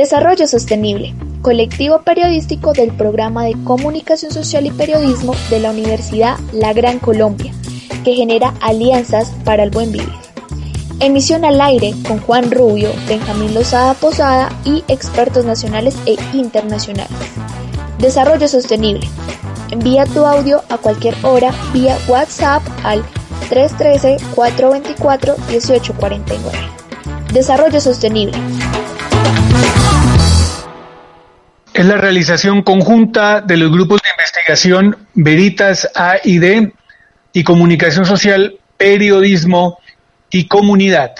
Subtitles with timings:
[0.00, 6.72] Desarrollo Sostenible, colectivo periodístico del programa de Comunicación Social y Periodismo de la Universidad La
[6.72, 7.52] Gran Colombia,
[8.02, 10.08] que genera alianzas para el buen vivir.
[11.00, 17.12] Emisión al aire con Juan Rubio, Benjamín Lozada Posada y expertos nacionales e internacionales.
[17.98, 19.06] Desarrollo Sostenible.
[19.70, 23.04] Envía tu audio a cualquier hora vía WhatsApp al
[23.50, 26.38] 313-424-1849.
[27.34, 28.38] Desarrollo Sostenible.
[31.80, 36.74] Es la realización conjunta de los grupos de investigación Veritas A y D
[37.32, 39.78] y Comunicación Social, Periodismo
[40.28, 41.14] y Comunidad.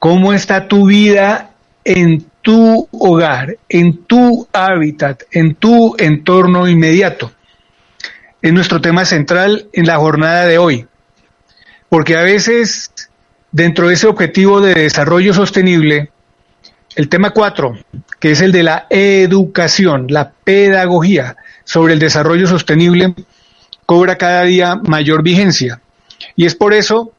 [0.00, 1.50] ¿Cómo está tu vida
[1.84, 7.32] en tu hogar, en tu hábitat, en tu entorno inmediato.
[8.42, 10.86] Es nuestro tema central en la jornada de hoy.
[11.88, 12.92] Porque a veces,
[13.50, 16.10] dentro de ese objetivo de desarrollo sostenible,
[16.96, 17.78] el tema 4,
[18.20, 23.14] que es el de la educación, la pedagogía sobre el desarrollo sostenible,
[23.86, 25.80] cobra cada día mayor vigencia.
[26.36, 27.10] Y es por eso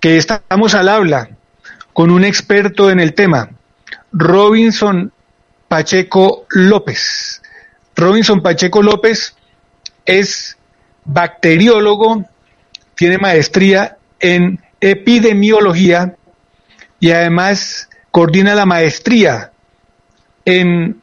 [0.00, 1.28] que estamos al habla
[1.92, 3.50] con un experto en el tema,
[4.16, 5.12] Robinson
[5.66, 7.42] Pacheco López.
[7.96, 9.34] Robinson Pacheco López
[10.06, 10.56] es
[11.04, 12.24] bacteriólogo,
[12.94, 16.14] tiene maestría en epidemiología
[17.00, 19.50] y además coordina la maestría
[20.44, 21.00] en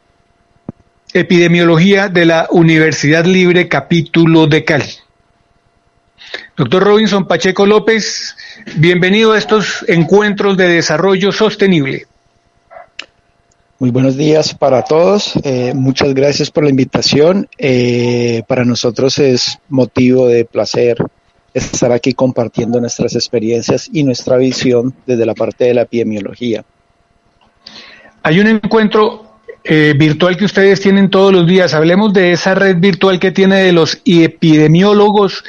[1.13, 4.93] epidemiología de la Universidad Libre Capítulo de Cali.
[6.55, 8.37] Doctor Robinson Pacheco López,
[8.77, 12.07] bienvenido a estos encuentros de desarrollo sostenible.
[13.81, 15.33] Muy buenos días para todos.
[15.43, 17.47] Eh, muchas gracias por la invitación.
[17.57, 21.03] Eh, para nosotros es motivo de placer
[21.51, 26.63] estar aquí compartiendo nuestras experiencias y nuestra visión desde la parte de la epidemiología.
[28.21, 31.73] Hay un encuentro eh, virtual que ustedes tienen todos los días.
[31.73, 35.43] Hablemos de esa red virtual que tiene de los epidemiólogos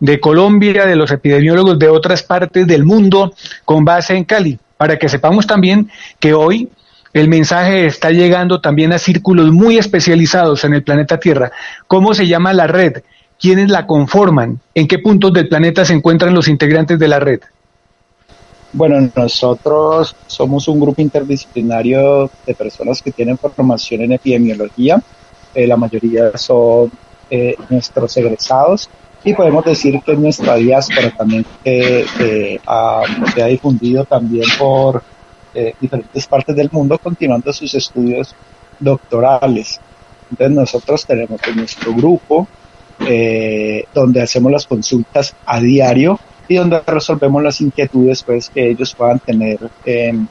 [0.00, 3.32] de Colombia, de los epidemiólogos de otras partes del mundo
[3.64, 6.68] con base en Cali, para que sepamos también que hoy
[7.16, 11.50] el mensaje está llegando también a círculos muy especializados en el planeta Tierra.
[11.86, 13.02] ¿Cómo se llama la red?
[13.40, 14.60] ¿Quiénes la conforman?
[14.74, 17.40] ¿En qué puntos del planeta se encuentran los integrantes de la red?
[18.70, 25.00] Bueno, nosotros somos un grupo interdisciplinario de personas que tienen formación en epidemiología.
[25.54, 26.92] Eh, la mayoría son
[27.30, 28.90] eh, nuestros egresados
[29.24, 35.02] y podemos decir que nuestra diáspora también se ha difundido también por
[35.80, 38.34] diferentes partes del mundo continuando sus estudios
[38.78, 39.80] doctorales.
[40.30, 42.48] Entonces nosotros tenemos nuestro grupo
[43.00, 46.18] eh, donde hacemos las consultas a diario
[46.48, 50.26] y donde resolvemos las inquietudes pues que ellos puedan tener em,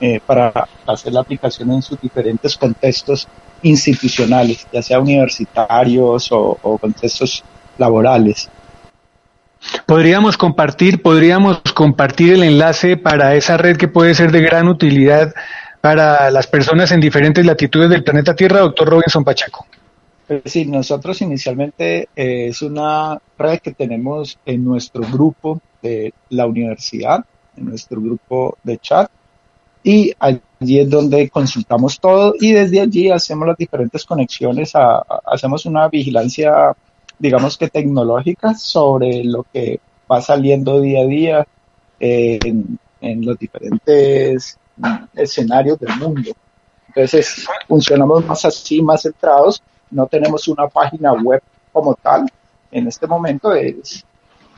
[0.00, 3.28] eh, para hacer la aplicación en sus diferentes contextos
[3.62, 7.44] institucionales, ya sea universitarios o contextos
[7.76, 8.48] laborales.
[9.86, 15.34] Podríamos compartir, podríamos compartir el enlace para esa red que puede ser de gran utilidad
[15.80, 19.66] para las personas en diferentes latitudes del planeta Tierra, doctor Robinson Pacheco.
[20.26, 26.46] Pues sí, nosotros inicialmente eh, es una red que tenemos en nuestro grupo de la
[26.46, 27.24] universidad,
[27.56, 29.10] en nuestro grupo de chat,
[29.82, 34.72] y allí es donde consultamos todo y desde allí hacemos las diferentes conexiones,
[35.24, 36.76] hacemos una vigilancia
[37.20, 39.78] digamos que tecnológicas sobre lo que
[40.10, 41.46] va saliendo día a día
[42.00, 42.78] en,
[43.24, 44.58] los diferentes
[45.14, 46.32] escenarios del mundo.
[46.88, 49.62] Entonces, funcionamos más así, más centrados.
[49.90, 52.26] No tenemos una página web como tal.
[52.72, 54.04] En este momento es,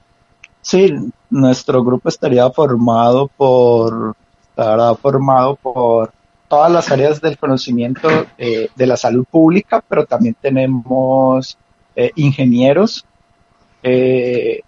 [0.61, 0.93] Sí,
[1.29, 4.15] nuestro grupo estaría formado por,
[4.49, 6.11] estará formado por
[6.47, 11.57] todas las áreas del conocimiento eh, de la salud pública, pero también tenemos
[11.95, 13.05] eh, ingenieros,
[13.83, 14.61] eh,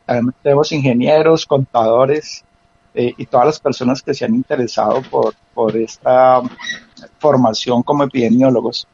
[0.43, 2.43] tenemos ingenieros, contadores
[2.91, 6.41] y todas las personas que se han interesado por, por esta
[7.19, 8.87] formación como epidemiólogos.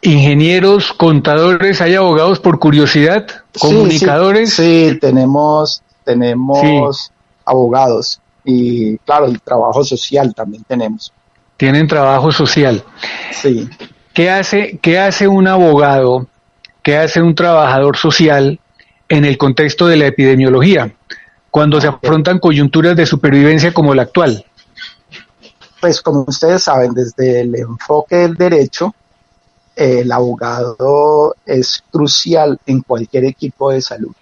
[0.00, 3.26] Ingenieros, contadores, hay abogados por curiosidad,
[3.60, 4.54] comunicadores.
[4.54, 7.12] Sí, tenemos, tenemos
[7.44, 11.12] abogados y claro, el trabajo social también tenemos.
[11.56, 12.84] Tienen trabajo social.
[13.32, 13.68] Sí.
[14.12, 16.26] ¿Qué hace, qué hace un abogado,
[16.82, 18.60] qué hace un trabajador social
[19.08, 20.94] en el contexto de la epidemiología
[21.50, 24.44] cuando se afrontan coyunturas de supervivencia como la actual?
[25.80, 28.94] Pues como ustedes saben, desde el enfoque del derecho,
[29.76, 34.14] el abogado es crucial en cualquier equipo de salud.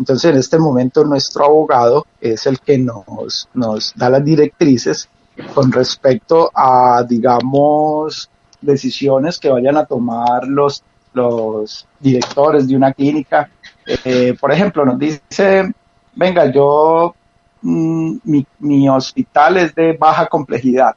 [0.00, 5.10] Entonces, en este momento, nuestro abogado es el que nos, nos da las directrices
[5.54, 8.30] con respecto a, digamos,
[8.62, 10.82] decisiones que vayan a tomar los,
[11.12, 13.50] los directores de una clínica.
[13.86, 15.70] Eh, por ejemplo, nos dice,
[16.16, 17.14] venga, yo,
[17.60, 20.96] mm, mi, mi hospital es de baja complejidad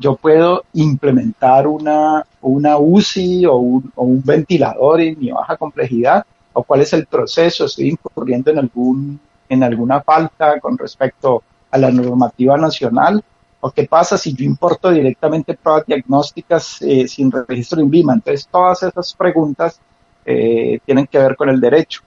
[0.00, 6.24] yo puedo implementar una, una UCI o un, o un ventilador en mi baja complejidad
[6.58, 11.78] o cuál es el proceso, estoy incurriendo en algún en alguna falta con respecto a
[11.78, 13.22] la normativa nacional
[13.60, 18.14] o qué pasa si yo importo directamente pruebas diagnósticas eh, sin registro en VIMA.
[18.14, 19.80] Entonces todas esas preguntas
[20.26, 22.02] eh, tienen que ver con el derecho.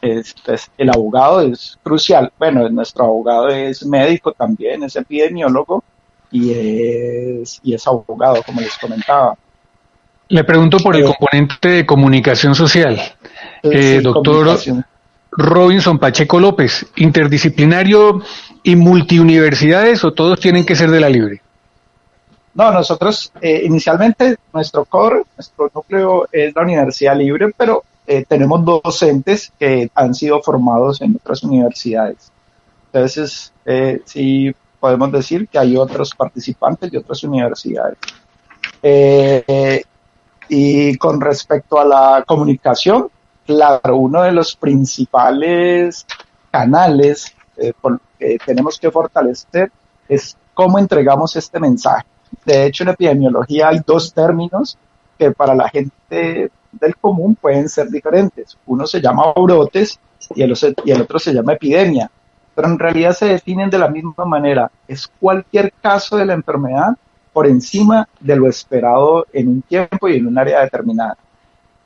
[0.00, 2.30] El abogado es crucial.
[2.38, 5.82] Bueno, nuestro abogado es médico también, es epidemiólogo
[6.30, 9.36] y es, y es abogado, como les comentaba.
[10.28, 12.98] Le pregunto por el eh, componente de comunicación social.
[13.62, 14.58] Eh, doctor
[15.30, 18.22] Robinson Pacheco López, ¿interdisciplinario
[18.62, 21.40] y multiuniversidades o todos tienen que ser de la libre?
[22.54, 27.84] No, nosotros eh, inicialmente nuestro core, nuestro núcleo es la Universidad Libre, pero
[28.28, 32.30] tenemos docentes que han sido formados en otras universidades.
[32.92, 33.52] Entonces,
[34.04, 37.96] sí podemos decir que hay otros participantes de otras universidades.
[38.82, 39.84] Eh,
[40.48, 43.08] y con respecto a la comunicación,
[43.46, 46.06] claro, uno de los principales
[46.50, 47.72] canales eh,
[48.18, 49.70] que tenemos que fortalecer
[50.08, 52.06] es cómo entregamos este mensaje.
[52.44, 54.76] De hecho, en epidemiología hay dos términos
[55.18, 58.56] que para la gente del común pueden ser diferentes.
[58.66, 59.98] Uno se llama brotes
[60.34, 60.54] y el,
[60.84, 62.10] y el otro se llama epidemia
[62.54, 64.70] pero en realidad se definen de la misma manera.
[64.86, 66.96] Es cualquier caso de la enfermedad
[67.32, 71.16] por encima de lo esperado en un tiempo y en un área determinada.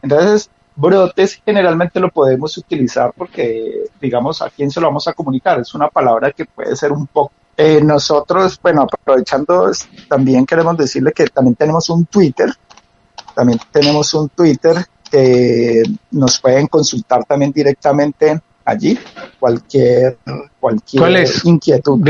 [0.03, 5.59] Entonces, brotes generalmente lo podemos utilizar porque, digamos, a quién se lo vamos a comunicar.
[5.61, 7.33] Es una palabra que puede ser un poco...
[7.57, 9.71] Eh, nosotros, bueno, aprovechando,
[10.09, 12.53] también queremos decirle que también tenemos un Twitter.
[13.35, 14.77] También tenemos un Twitter
[15.11, 18.99] que nos pueden consultar también directamente allí
[19.39, 20.19] cualquier,
[20.61, 22.01] cualquier inquietud.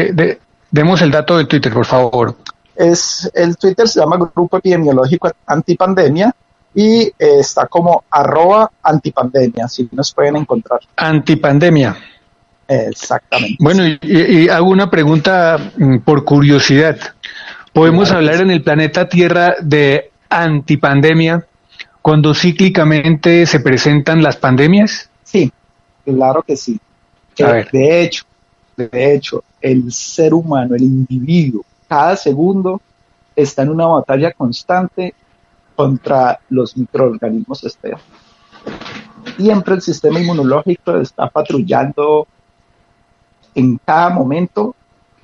[0.70, 2.34] demos el dato de Twitter, por favor.
[2.74, 6.34] Es, el Twitter se llama Grupo Epidemiológico Antipandemia
[6.76, 10.80] y eh, está como arroba antipandemia, si nos pueden encontrar.
[10.94, 11.96] Antipandemia.
[12.68, 13.56] Exactamente.
[13.58, 16.98] Bueno, y, hago una pregunta mm, por curiosidad.
[17.72, 21.46] ¿Podemos hablar en el planeta Tierra de antipandemia
[22.02, 25.10] cuando cíclicamente se presentan las pandemias?
[25.24, 25.50] Sí,
[26.14, 26.78] Claro que sí.
[27.36, 28.24] Eh, de hecho,
[28.76, 32.80] de hecho, el ser humano, el individuo, cada segundo
[33.34, 35.14] está en una batalla constante
[35.76, 38.02] contra los microorganismos externos.
[39.36, 42.26] Siempre el sistema inmunológico está patrullando
[43.54, 44.74] en cada momento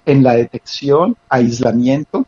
[0.04, 2.26] en la detección, aislamiento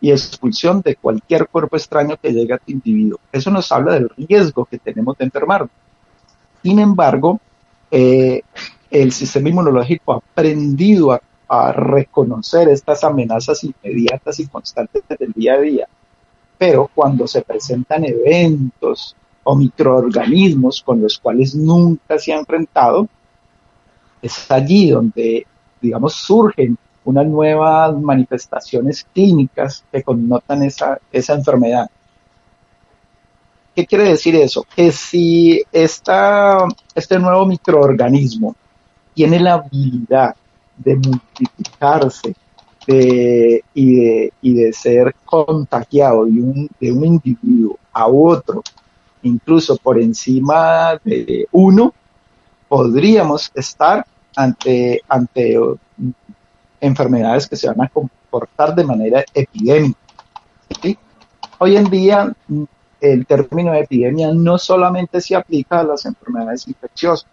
[0.00, 3.20] y expulsión de cualquier cuerpo extraño que llegue a tu individuo.
[3.30, 5.70] Eso nos habla del riesgo que tenemos de enfermarnos.
[6.62, 7.40] Sin embargo,
[7.90, 8.42] eh,
[8.90, 11.20] el sistema inmunológico ha aprendido a,
[11.72, 15.88] reconocer estas amenazas inmediatas y constantes del día a día.
[16.60, 23.08] Pero cuando se presentan eventos o microorganismos con los cuales nunca se ha enfrentado,
[24.20, 25.46] es allí donde,
[25.80, 31.88] digamos, surgen unas nuevas manifestaciones clínicas que connotan esa, esa enfermedad.
[33.74, 34.66] ¿Qué quiere decir eso?
[34.76, 38.54] Que si este nuevo microorganismo
[39.14, 40.36] tiene la habilidad
[40.76, 42.34] de multiplicarse
[43.74, 48.62] y, de, y, de, ser contagiado de un, de un individuo a otro,
[49.22, 51.94] incluso por encima de uno,
[52.68, 54.06] podríamos estar
[54.36, 55.58] ante, ante
[56.80, 59.98] enfermedades que se van a comportar de manera epidémica.
[61.58, 62.32] Hoy en día
[63.00, 67.28] el término de epidemia no solamente se aplica a las enfermedades infecciosas.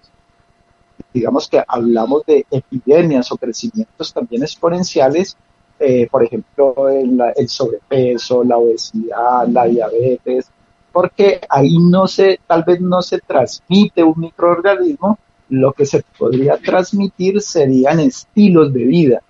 [1.14, 5.38] Digamos que hablamos de epidemias o crecimientos también exponenciales,
[5.80, 10.50] eh, por ejemplo, el, el, sobrepeso, la obesidad, la diabetes,
[10.92, 15.20] porque ahí no se, tal vez no se transmite un microorganismo,
[15.50, 19.22] lo que se podría transmitir serían estilos de vida.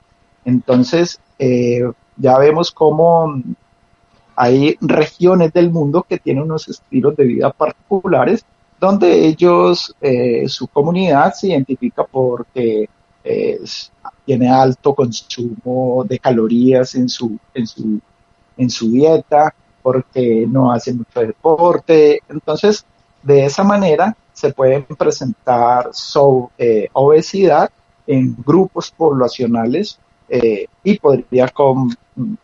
[0.45, 1.81] Entonces, eh,
[2.15, 3.41] ya vemos cómo
[4.35, 8.45] hay regiones del mundo que tienen unos estilos de vida particulares
[8.79, 12.89] donde ellos, eh, su comunidad se identifica porque
[14.25, 17.99] tiene alto consumo de calorías en su, en su,
[18.57, 22.19] en su dieta, porque no hace mucho deporte.
[22.27, 22.85] Entonces,
[23.23, 25.89] de esa manera se pueden presentar
[26.57, 27.69] eh, obesidad
[28.05, 31.95] en grupos poblacionales eh, y podría, con,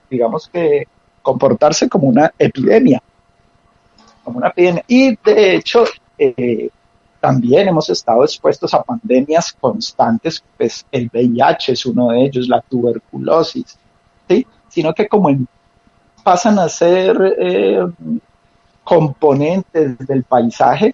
[0.10, 0.88] digamos que,
[1.22, 3.02] comportarse como una epidemia,
[4.24, 4.84] como una epidemia.
[4.88, 5.86] Y de hecho,
[6.18, 6.70] eh,
[7.24, 12.60] también hemos estado expuestos a pandemias constantes, pues el VIH es uno de ellos, la
[12.60, 13.80] tuberculosis.
[14.68, 15.30] Sino que como
[16.22, 17.80] pasan a ser eh,
[18.84, 20.94] componentes del paisaje,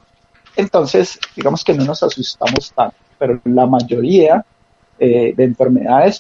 [0.55, 4.45] entonces digamos que no nos asustamos tanto, pero la mayoría
[5.00, 6.19] eh, de enfermedades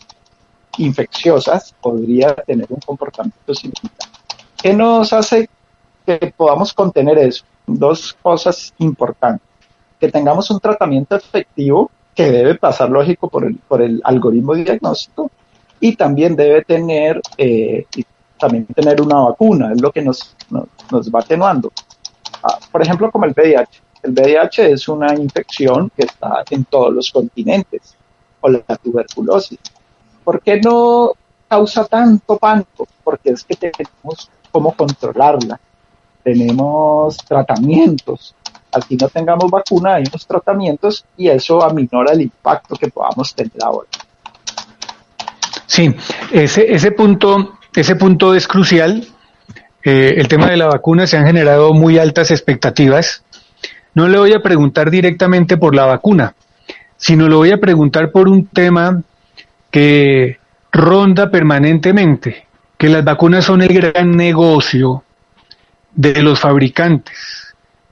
[0.79, 3.93] infecciosas podría tener un comportamiento similar.
[4.59, 5.47] ¿Qué nos hace
[6.03, 7.45] que podamos contener eso?
[7.67, 9.48] Dos cosas importantes.
[9.99, 15.31] Que tengamos un tratamiento efectivo que debe pasar, lógico, por el, por el algoritmo diagnóstico
[15.79, 17.85] y también debe tener, eh,
[18.37, 21.71] también tener una vacuna, es lo que nos, nos, va atenuando.
[22.43, 23.81] Ah, por ejemplo, como el VIH.
[24.03, 27.95] El VIH es una infección que está en todos los continentes,
[28.41, 29.59] o la tuberculosis.
[30.23, 31.11] ¿Por qué no
[31.47, 32.87] causa tanto pánico?
[33.03, 35.59] Porque es que tenemos cómo controlarla.
[36.23, 38.35] Tenemos tratamientos.
[38.71, 43.53] Al no tengamos vacuna, hay unos tratamientos y eso aminora el impacto que podamos tener
[43.63, 43.87] ahora.
[45.65, 45.93] Sí,
[46.31, 49.07] ese, ese, punto, ese punto es crucial.
[49.83, 53.23] Eh, el tema de la vacuna se han generado muy altas expectativas.
[53.93, 56.35] No le voy a preguntar directamente por la vacuna,
[56.97, 59.01] sino le voy a preguntar por un tema
[59.71, 60.37] que
[60.71, 62.45] ronda permanentemente,
[62.77, 65.03] que las vacunas son el gran negocio
[65.93, 67.38] de los fabricantes,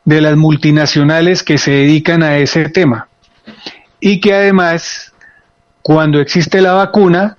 [0.07, 3.09] de las multinacionales que se dedican a ese tema.
[3.99, 5.11] Y que además,
[5.81, 7.37] cuando existe la vacuna,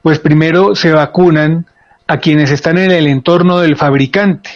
[0.00, 1.66] pues primero se vacunan
[2.06, 4.48] a quienes están en el entorno del fabricante.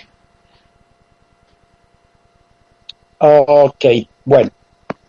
[3.18, 3.84] Ok,
[4.24, 4.48] bueno,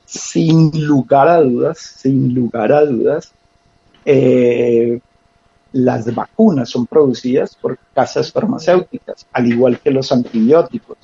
[0.03, 3.31] sin lugar a dudas, sin lugar a dudas,
[4.03, 4.99] eh,
[5.71, 10.97] las vacunas son producidas por casas farmacéuticas, al igual que los antibióticos.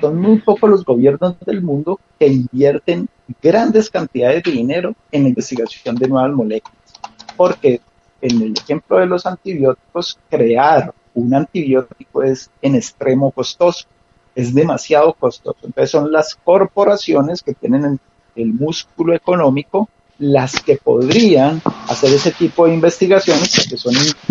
[0.00, 3.08] Son muy pocos los gobiernos del mundo que invierten
[3.42, 6.92] grandes cantidades de dinero en la investigación de nuevas moléculas,
[7.36, 7.80] porque
[8.20, 13.86] en el ejemplo de los antibióticos, crear un antibiótico es en extremo costoso,
[14.34, 15.58] es demasiado costoso.
[15.62, 17.98] Entonces son las corporaciones que tienen
[18.34, 19.88] el músculo económico
[20.18, 23.76] las que podrían hacer ese tipo de investigaciones, porque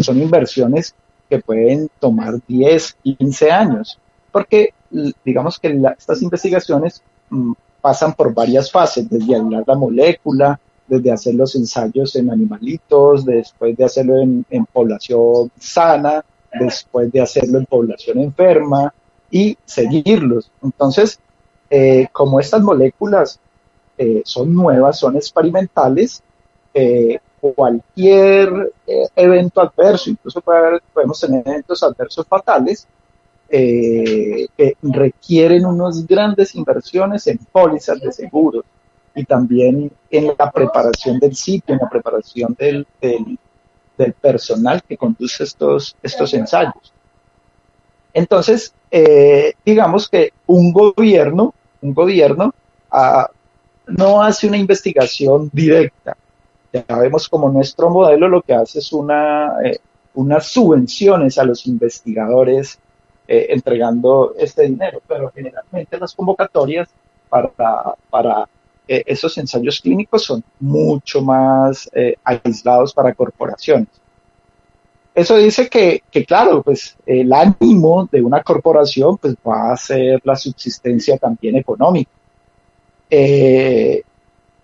[0.03, 0.95] son, inversiones
[1.29, 3.99] que pueden tomar 10, 15 años,
[4.31, 4.73] porque
[5.23, 11.35] digamos que estas investigaciones mm, pasan por varias fases, desde aislar la molécula, desde hacer
[11.35, 16.23] los ensayos en animalitos, después de hacerlo en, población sana,
[16.59, 18.93] después de hacerlo en población enferma
[19.29, 20.51] y seguirlos.
[20.63, 21.19] Entonces,
[21.69, 23.39] eh, como estas moléculas
[23.97, 26.21] eh, son nuevas, son experimentales,
[26.73, 27.19] eh,
[27.53, 32.87] cualquier eh, evento adverso, incluso puede podemos tener eventos adversos fatales,
[33.49, 38.63] que requieren unas grandes inversiones en pólizas de seguros.
[39.17, 45.45] y también en la preparación del sitio, en la preparación del, del, personal que conduce
[45.45, 46.93] estos, estos ensayos.
[48.13, 52.53] Entonces, eh, digamos que un gobierno, un gobierno
[52.91, 53.29] ah,
[53.87, 56.17] no hace una investigación directa.
[56.73, 59.79] Ya vemos como nuestro modelo lo que hace es una, eh,
[60.15, 62.79] unas subvenciones a los investigadores
[63.27, 66.87] eh, entregando este dinero, pero generalmente las convocatorias
[67.29, 67.49] para,
[68.09, 68.47] para
[68.87, 73.87] eh, esos ensayos clínicos son mucho más eh, aislados para corporaciones.
[75.13, 80.21] Eso dice que, que, claro, pues el ánimo de una corporación pues va a ser
[80.23, 82.11] la subsistencia también económica.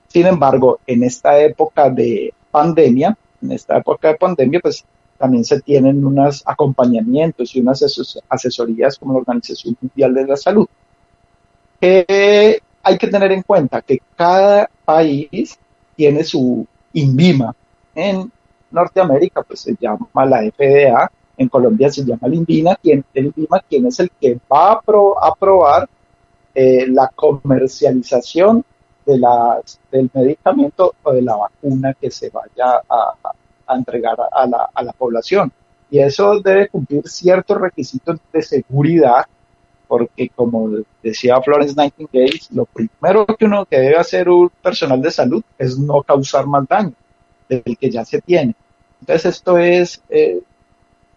[0.07, 4.83] Sin embargo, en esta época de pandemia, en esta época de pandemia, pues
[5.21, 7.83] también se tienen unos acompañamientos y unas
[8.27, 10.67] asesorías como la Organización Mundial de la Salud,
[11.79, 15.57] que hay que tener en cuenta que cada país
[15.95, 17.55] tiene su INVIMA.
[17.93, 18.31] En
[18.71, 23.85] Norteamérica pues se llama la FDA, en Colombia se llama el INVIMA, quien, INVIMA, quien
[23.85, 25.87] es el que va a aprobar
[26.55, 28.65] eh, la comercialización
[29.05, 33.13] del medicamento o de la vacuna que se vaya a,
[33.75, 35.51] entregar a la, a la población.
[35.89, 39.25] Y eso debe cumplir ciertos requisitos de seguridad
[39.91, 40.69] porque como
[41.03, 45.77] decía Florence Nightingale, lo primero que uno que debe hacer un personal de salud es
[45.77, 46.93] no causar más daño
[47.49, 48.55] del que ya se tiene.
[49.01, 50.39] Entonces esto es, eh,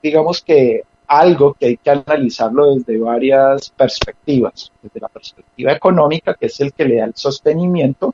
[0.03, 6.47] digamos que algo que hay que analizarlo desde varias perspectivas, desde la perspectiva económica, que
[6.47, 8.13] es el que le da el sostenimiento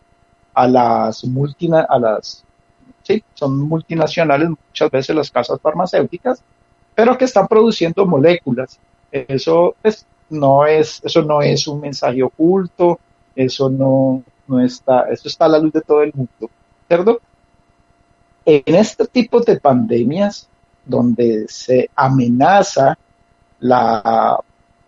[0.52, 2.44] a las multina, a las,
[3.02, 6.42] sí, son multinacionales muchas veces las casas farmacéuticas,
[6.94, 8.78] pero que están produciendo moléculas.
[9.10, 12.98] Eso es no es, eso no es un mensaje oculto,
[13.34, 16.50] eso no, no está, eso está a la luz de todo el mundo,
[16.88, 17.20] ¿cierto?
[18.44, 20.48] En este tipo de pandemias
[20.84, 22.96] donde se amenaza
[23.60, 24.40] la,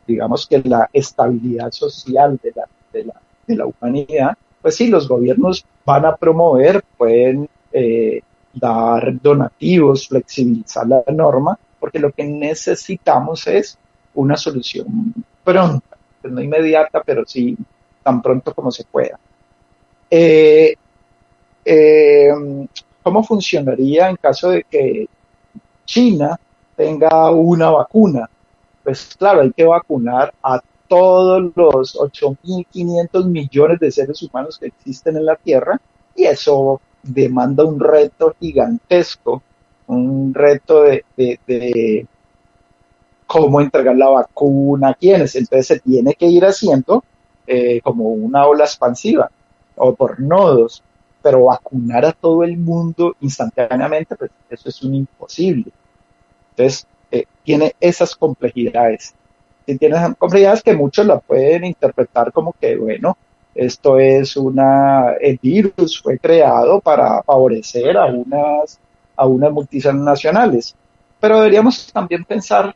[0.06, 5.08] digamos que la estabilidad social de la, de la, de la humanidad, pues sí, los
[5.08, 8.21] gobiernos van a promover, pueden eh,
[8.52, 13.78] dar donativos, flexibilizar la norma, porque lo que necesitamos es
[14.15, 17.56] una solución pronta, pues no inmediata, pero sí
[18.02, 19.19] tan pronto como se pueda.
[20.11, 20.75] Eh,
[21.65, 22.30] eh,
[23.02, 25.06] ¿Cómo funcionaría en caso de que
[25.85, 26.39] China
[26.76, 28.28] tenga una vacuna?
[28.85, 35.17] Pues claro, hay que vacunar a todos los 8.500 millones de seres humanos que existen
[35.17, 35.80] en la Tierra
[36.15, 39.43] y eso demanda un reto gigantesco,
[39.86, 42.06] un reto de, de
[43.26, 45.34] cómo entregar la vacuna a quiénes.
[45.36, 47.02] Entonces se tiene que ir haciendo
[47.47, 49.30] eh, como una ola expansiva
[49.76, 50.82] o por nodos,
[51.23, 55.73] pero vacunar a todo el mundo instantáneamente, pues eso es un imposible.
[56.50, 59.15] Entonces, eh, tiene esas complejidades.
[59.67, 63.17] Y tiene esas complejidades que muchos la pueden interpretar como que, bueno,
[63.54, 68.78] esto es una, el virus fue creado para favorecer a unas,
[69.17, 70.75] a unas multinacionales.
[71.21, 72.75] Pero deberíamos también pensar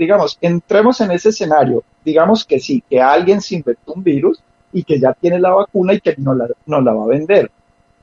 [0.00, 4.82] digamos, entremos en ese escenario, digamos que sí, que alguien se inventó un virus y
[4.82, 7.50] que ya tiene la vacuna y que no la, no la va a vender.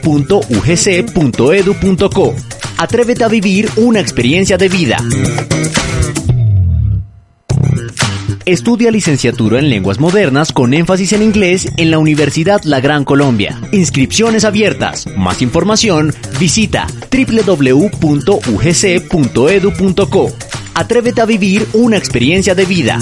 [2.77, 4.97] Atrévete a vivir una experiencia de vida.
[8.45, 13.57] Estudia licenciatura en lenguas modernas con énfasis en inglés en la Universidad La Gran Colombia.
[13.71, 15.07] Inscripciones abiertas.
[15.15, 17.91] Más información, visita www.ugc.edu.co.
[20.75, 22.99] Atrévete a vivir una experiencia de vida.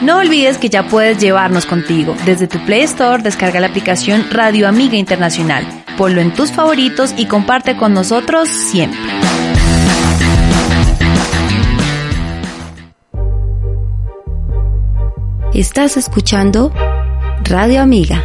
[0.00, 2.16] No olvides que ya puedes llevarnos contigo.
[2.24, 5.66] Desde tu Play Store descarga la aplicación Radio Amiga Internacional.
[5.98, 8.98] Ponlo en tus favoritos y comparte con nosotros siempre.
[15.54, 16.70] Estás escuchando
[17.44, 18.22] Radio Amiga.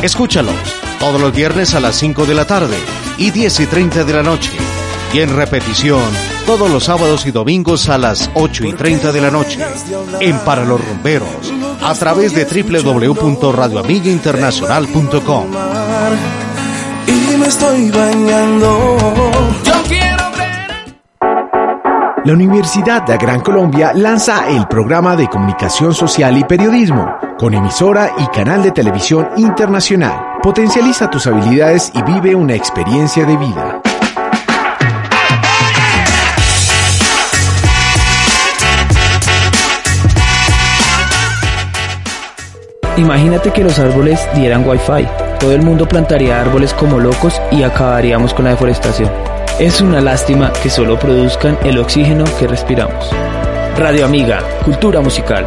[0.02, 0.56] Escúchalos
[1.00, 2.76] todos los viernes a las 5 de la tarde
[3.18, 4.50] y 10 y 30 de la noche.
[5.14, 6.02] Y en repetición
[6.48, 9.60] todos los sábados y domingos a las 8 y 30 de la noche.
[10.20, 11.54] En Para los Rumberos.
[11.84, 15.46] A través de www.radioamigainternacional.com.
[17.08, 18.98] Y me estoy bañando.
[22.23, 28.12] La Universidad de Gran Colombia lanza el programa de comunicación social y periodismo, con emisora
[28.15, 30.38] y canal de televisión internacional.
[30.43, 33.81] Potencializa tus habilidades y vive una experiencia de vida.
[42.97, 45.07] Imagínate que los árboles dieran wifi.
[45.39, 49.10] Todo el mundo plantaría árboles como locos y acabaríamos con la deforestación.
[49.62, 53.12] Es una lástima que solo produzcan el oxígeno que respiramos.
[53.78, 55.45] Radio Amiga, Cultura Musical.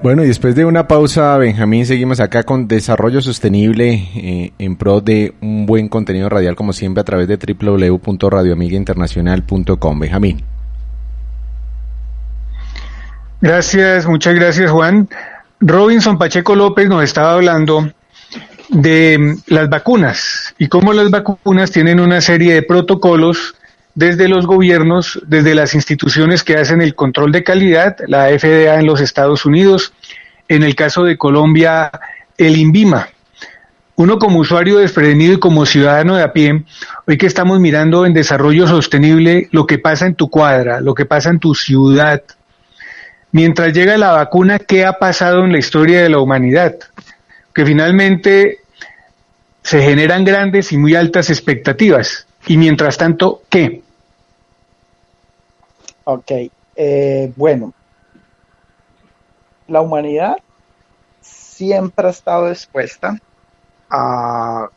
[0.00, 5.00] Bueno, y después de una pausa, Benjamín, seguimos acá con Desarrollo Sostenible eh, en pro
[5.00, 9.98] de un buen contenido radial, como siempre, a través de www.radioamigainternacional.com.
[9.98, 10.44] Benjamín.
[13.40, 15.08] Gracias, muchas gracias Juan.
[15.58, 17.90] Robinson Pacheco López nos estaba hablando
[18.68, 23.54] de las vacunas y cómo las vacunas tienen una serie de protocolos
[23.94, 28.86] desde los gobiernos, desde las instituciones que hacen el control de calidad, la FDA en
[28.86, 29.94] los Estados Unidos,
[30.48, 31.90] en el caso de Colombia,
[32.36, 33.08] el INVIMA.
[33.94, 36.64] Uno como usuario desprevenido y como ciudadano de a pie,
[37.06, 41.06] hoy que estamos mirando en desarrollo sostenible lo que pasa en tu cuadra, lo que
[41.06, 42.22] pasa en tu ciudad,
[43.32, 46.74] mientras llega la vacuna, ¿qué ha pasado en la historia de la humanidad?
[47.56, 48.58] Que finalmente
[49.62, 52.26] se generan grandes y muy altas expectativas.
[52.46, 53.82] Y mientras tanto, ¿qué?
[56.04, 56.30] Ok,
[56.76, 57.72] eh, bueno,
[59.66, 60.36] la humanidad
[61.22, 63.18] siempre ha estado dispuesta
[63.88, 64.68] a,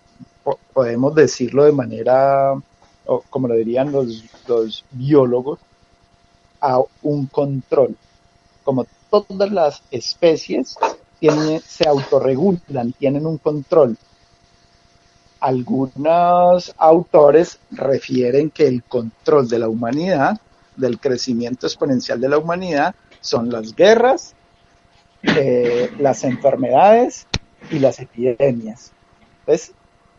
[0.74, 2.54] podemos decirlo de manera,
[3.30, 5.60] como lo dirían los, los biólogos,
[6.62, 7.98] a un control
[8.64, 10.76] como todas las especies,
[11.64, 13.98] se autorregulan, tienen un control.
[15.40, 20.40] Algunos autores refieren que el control de la humanidad,
[20.76, 24.36] del crecimiento exponencial de la humanidad, son las guerras,
[25.24, 27.28] eh, las enfermedades
[27.70, 28.92] y las epidemias.
[29.42, 29.74] Entonces,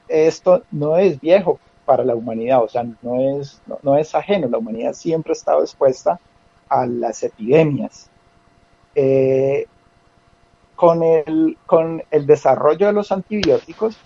[0.08, 4.58] esto no es viejo para la humanidad, o sea, no es, no es ajeno, la
[4.58, 6.20] humanidad siempre ha estado expuesta
[6.68, 8.08] a las epidemias.
[8.94, 9.66] Eh,
[10.80, 13.98] con, el, con el desarrollo de los antibióticos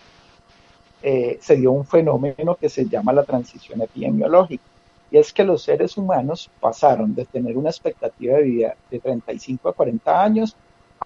[1.05, 4.65] eh, se dio un fenómeno que se llama la transición epidemiológica.
[5.09, 9.69] Y es que los seres humanos pasaron de tener una expectativa de vida de 35
[9.69, 10.57] a 40 años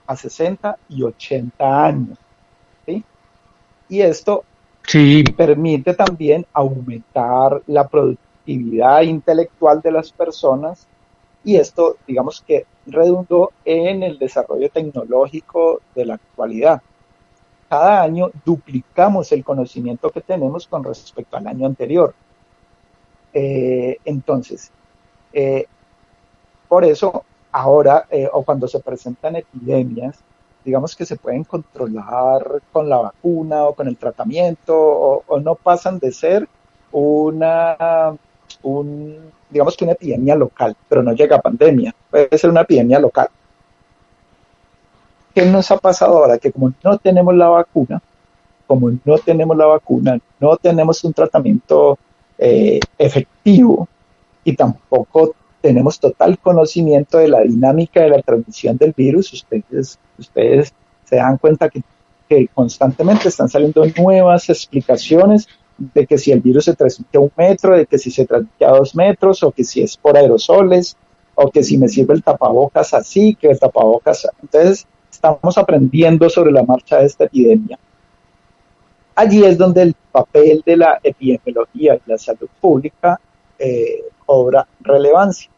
[0.07, 2.19] a 60 y 80 años.
[3.91, 4.45] Y esto
[5.37, 10.87] permite también aumentar la productividad intelectual de las personas
[11.49, 16.83] y esto, digamos que redundó en el desarrollo tecnológico de la actualidad.
[17.71, 22.15] Cada año duplicamos el conocimiento que tenemos con respecto al año anterior.
[23.33, 24.71] Eh, entonces,
[25.33, 25.65] eh,
[26.69, 30.19] por eso ahora, eh, o cuando se presentan epidemias,
[30.67, 34.77] digamos que se pueden controlar con la vacuna o con el tratamiento,
[35.27, 36.47] o, no pasan de ser
[36.93, 38.15] una,
[38.63, 42.99] un, digamos que una epidemia local, pero no llega a pandemia, puede ser una epidemia
[42.99, 43.29] local.
[45.35, 46.39] ¿Qué nos ha pasado ahora?
[46.39, 48.03] Que como no tenemos la vacuna,
[48.67, 51.99] como no tenemos la vacuna, no tenemos un tratamiento
[52.37, 53.89] eh, efectivo
[54.45, 59.33] y tampoco tenemos total conocimiento de la dinámica de la transmisión del virus.
[59.33, 60.73] Ustedes, ustedes
[61.05, 61.83] se dan cuenta que,
[62.55, 67.77] constantemente están saliendo nuevas explicaciones de que si el virus se transmite a un metro,
[67.77, 70.97] de que si se transmite a dos metros, o que si es por aerosoles,
[71.35, 74.29] o que si me sirve el tapabocas así, que el tapabocas.
[74.43, 77.79] Entonces, estamos aprendiendo sobre la marcha de esta epidemia.
[79.15, 83.21] Allí es donde el papel de la epidemiología y la salud pública
[83.59, 85.51] eh, cobra relevancia,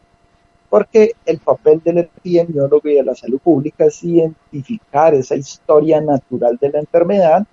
[0.69, 6.57] porque el papel del epidemiólogo y de la salud pública es identificar esa historia natural
[6.61, 7.47] de la enfermedad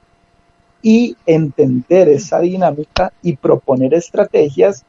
[0.87, 4.85] y entender esa dinámica y proponer estrategias,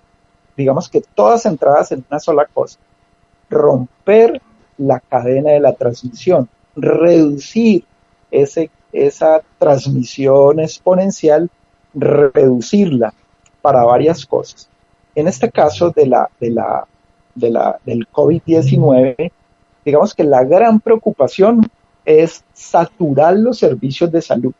[0.56, 2.78] digamos que todas centradas en una sola cosa,
[3.50, 4.40] romper
[4.76, 7.84] la cadena de la transmisión, reducir
[8.30, 11.50] ese, esa transmisión exponencial,
[11.92, 13.12] reducirla
[13.60, 14.68] para varias cosas.
[15.16, 16.86] En este caso de la, de la,
[17.34, 19.32] de la, del COVID-19,
[19.84, 21.68] digamos que la gran preocupación
[22.04, 24.52] es saturar los servicios de salud.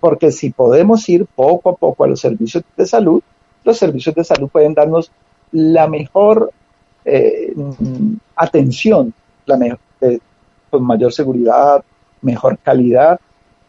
[0.00, 3.22] Porque si podemos ir poco a poco a los servicios de salud,
[3.64, 5.10] los servicios de salud pueden darnos
[5.52, 6.52] la mejor
[7.04, 7.54] eh,
[8.36, 9.12] atención,
[9.46, 9.78] la
[10.70, 11.82] con mayor seguridad,
[12.20, 13.18] mejor calidad.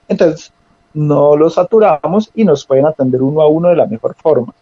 [0.07, 0.51] Entonces,
[0.93, 4.53] no los saturamos y nos pueden atender uno a uno de la mejor forma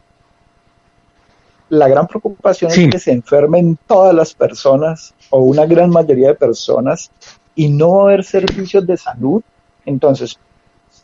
[1.69, 6.35] la gran preocupación es que se enfermen todas las personas o una gran mayoría de
[6.35, 7.11] personas
[7.55, 9.41] y no haber servicios de salud.
[9.85, 10.37] Entonces,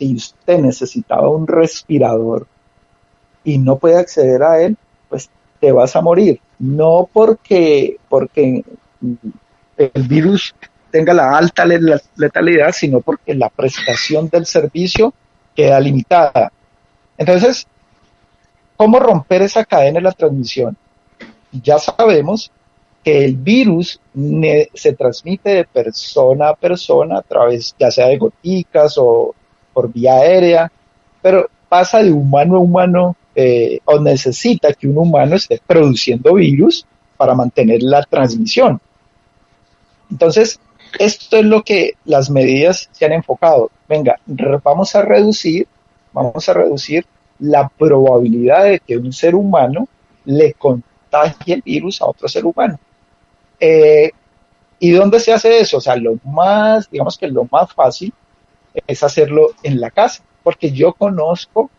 [0.01, 2.47] si usted necesitaba un respirador
[3.43, 4.77] y no puede acceder a él,
[5.09, 6.39] pues te vas a morir.
[6.57, 8.63] No porque, porque
[9.77, 10.55] el virus
[10.89, 15.13] tenga la alta letalidad, sino porque la prestación del servicio
[15.55, 16.51] queda limitada.
[17.17, 17.67] Entonces,
[18.81, 20.75] ¿Cómo romper esa cadena de la transmisión?
[21.51, 22.51] Ya sabemos
[23.03, 24.01] que el virus
[24.73, 29.35] se transmite de persona a persona a través ya sea de goticas o
[29.73, 30.71] por vía aérea,
[31.21, 36.85] pero pasa de humano a humano eh, o necesita que un humano esté produciendo virus
[37.15, 38.81] para mantener la transmisión.
[40.09, 40.59] Entonces,
[40.99, 43.71] esto es lo que las medidas se han enfocado.
[43.87, 44.19] Venga,
[44.63, 45.67] vamos a reducir,
[46.11, 47.05] vamos a reducir
[47.39, 49.87] la probabilidad de que un ser humano
[50.25, 52.77] le contagie el virus a otro ser humano.
[53.59, 54.11] Eh,
[54.79, 55.77] ¿Y dónde se hace eso?
[55.77, 58.11] O sea, lo más, digamos que lo más fácil
[58.87, 61.69] es hacerlo en la casa, porque yo conozco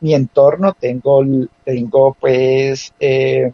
[0.00, 1.24] mi entorno, tengo,
[1.64, 3.52] tengo pues eh,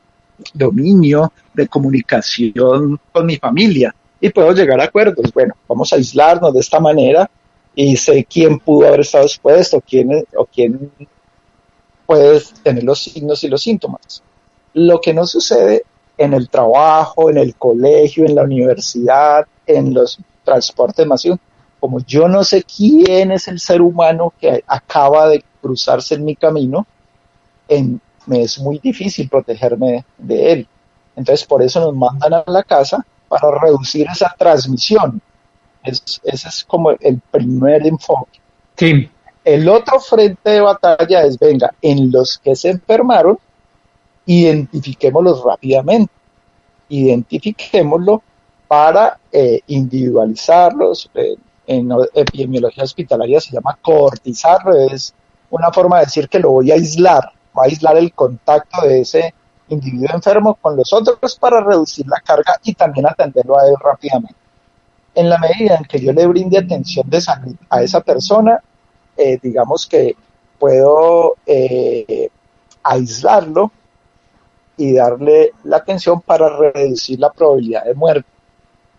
[0.52, 5.32] dominio de comunicación con mi familia y puedo llegar a acuerdos.
[5.32, 7.30] Bueno, vamos a aislarnos de esta manera
[7.74, 10.90] y sé quién pudo haber estado expuesto, quién, o quién
[12.06, 14.22] puedes tener los signos y los síntomas.
[14.74, 15.84] Lo que no sucede
[16.16, 21.38] en el trabajo, en el colegio, en la universidad, en los transportes masivos,
[21.84, 26.34] como yo no sé quién es el ser humano que acaba de cruzarse en mi
[26.34, 26.86] camino,
[28.24, 30.68] me es muy difícil protegerme de él.
[31.14, 35.20] Entonces, por eso nos mandan a la casa para reducir esa transmisión.
[35.82, 38.40] ese es como el primer enfoque.
[38.78, 39.10] Sí.
[39.44, 43.38] El otro frente de batalla es, venga, en los que se enfermaron,
[44.24, 46.10] identifiquémoslos rápidamente,
[46.88, 48.22] identifiquémoslo
[48.66, 51.10] para eh, individualizarlos.
[51.12, 55.14] Eh, en epidemiología hospitalaria se llama cortizarlo, es
[55.50, 59.00] una forma de decir que lo voy a aislar, voy a aislar el contacto de
[59.00, 59.34] ese
[59.68, 64.36] individuo enfermo con los otros para reducir la carga y también atenderlo a él rápidamente.
[65.14, 68.60] En la medida en que yo le brinde atención de salud a esa persona,
[69.16, 70.16] eh, digamos que
[70.58, 72.28] puedo eh,
[72.82, 73.70] aislarlo
[74.76, 78.28] y darle la atención para reducir la probabilidad de muerte.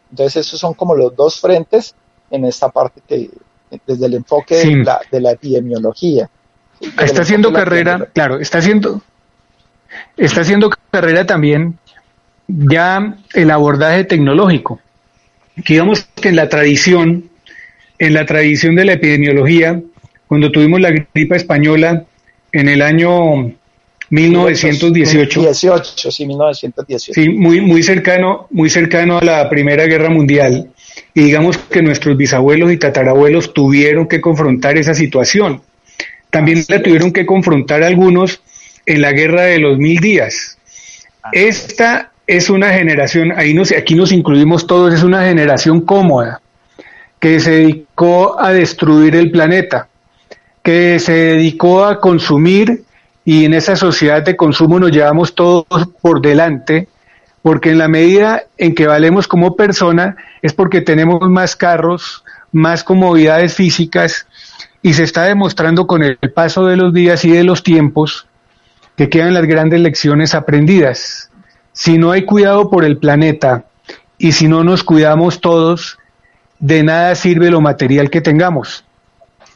[0.09, 1.95] Entonces, esos son como los dos frentes
[2.35, 3.29] en esta parte que,
[3.85, 6.29] desde el enfoque de, la, de, la, epidemiología.
[6.99, 9.01] Está haciendo carrera, claro, está haciendo,
[10.17, 11.77] está haciendo carrera también
[12.47, 14.79] ya el abordaje tecnológico.
[15.55, 17.29] Digamos que en la tradición,
[17.97, 19.81] en la tradición de la epidemiología,
[20.27, 22.05] cuando tuvimos la gripa española
[22.51, 23.53] en el año
[24.09, 25.41] 1918.
[25.41, 27.13] 18, sí, 1918.
[27.13, 30.69] Sí, muy, muy cercano, muy cercano a la Primera Guerra Mundial.
[31.15, 35.63] Y digamos que nuestros bisabuelos y tatarabuelos tuvieron que confrontar esa situación.
[36.29, 38.41] También la tuvieron que confrontar algunos
[38.85, 40.57] en la Guerra de los Mil Días.
[41.31, 46.41] Esta es una generación, ahí nos, aquí nos incluimos todos, es una generación cómoda,
[47.19, 49.87] que se dedicó a destruir el planeta,
[50.61, 52.83] que se dedicó a consumir
[53.23, 55.65] y en esa sociedad de consumo nos llevamos todos
[56.01, 56.87] por delante,
[57.45, 62.83] porque en la medida en que valemos como persona es porque tenemos más carros, más
[62.83, 64.25] comodidades físicas
[64.81, 68.25] y se está demostrando con el paso de los días y de los tiempos
[68.97, 71.29] que quedan las grandes lecciones aprendidas.
[71.71, 73.65] Si no hay cuidado por el planeta
[74.17, 75.99] y si no nos cuidamos todos,
[76.57, 78.85] de nada sirve lo material que tengamos.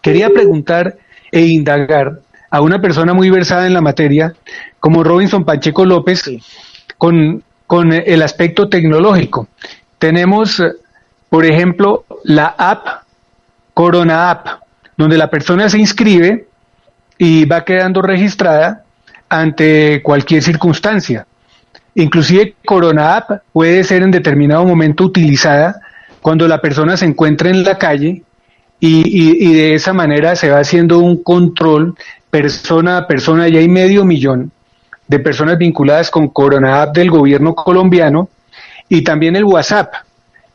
[0.04, 0.96] Quería preguntar
[1.32, 2.20] e indagar
[2.52, 4.36] a una persona muy versada en la materia,
[4.80, 6.22] como Robinson Pacheco López,
[7.00, 9.48] con, con el aspecto tecnológico.
[10.00, 10.60] Tenemos,
[11.30, 13.04] por ejemplo, la app
[13.76, 14.48] Corona App,
[14.98, 16.48] donde la persona se inscribe
[17.20, 18.86] y va quedando registrada
[19.30, 21.28] ante cualquier circunstancia.
[21.94, 25.80] Inclusive Corona App puede ser en determinado momento utilizada
[26.24, 28.24] cuando la persona se encuentra en la calle
[28.80, 31.94] y, y, de esa manera se va haciendo un control
[32.32, 33.48] persona a persona.
[33.48, 34.52] Ya hay medio millón
[35.10, 38.30] de personas vinculadas con Corona App del gobierno colombiano
[38.88, 39.92] y también el WhatsApp,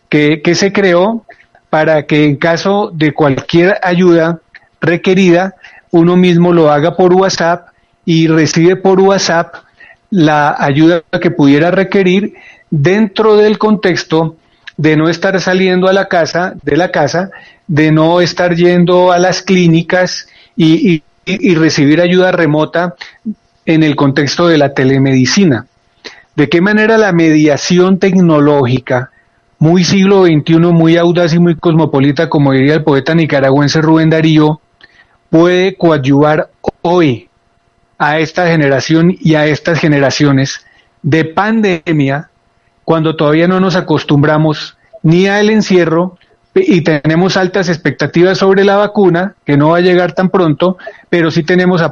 [0.08, 1.24] que, que se creó
[1.68, 4.38] para que en caso de cualquier ayuda
[4.80, 5.56] requerida,
[5.90, 7.68] uno mismo lo haga por WhatsApp
[8.04, 9.54] y recibe por WhatsApp
[10.10, 12.34] la ayuda que pudiera requerir
[12.70, 14.36] dentro del contexto
[14.76, 17.30] de no estar saliendo a la casa, de la casa,
[17.66, 22.94] de no estar yendo a las clínicas y, y, recibir ayuda remota
[23.66, 25.66] en el contexto de la telemedicina.
[26.36, 29.10] ¿De qué manera la mediación tecnológica,
[29.58, 34.60] muy siglo XXI, muy audaz y muy cosmopolita, como diría el poeta nicaragüense Rubén Darío,
[35.30, 36.50] puede coadyuvar
[36.82, 37.28] hoy
[37.98, 40.64] a esta generación y a estas generaciones
[41.02, 42.30] de pandemia
[42.84, 46.18] cuando todavía no nos acostumbramos ni al encierro
[46.54, 50.78] y tenemos altas expectativas sobre la vacuna, que no va a llegar tan pronto,
[51.10, 51.82] pero sí tenemos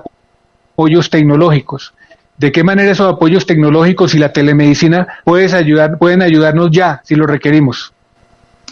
[0.82, 1.94] apoyos tecnológicos.
[2.38, 7.14] ¿De qué manera esos apoyos tecnológicos y la telemedicina puedes ayudar, pueden ayudarnos ya si
[7.14, 7.92] lo requerimos?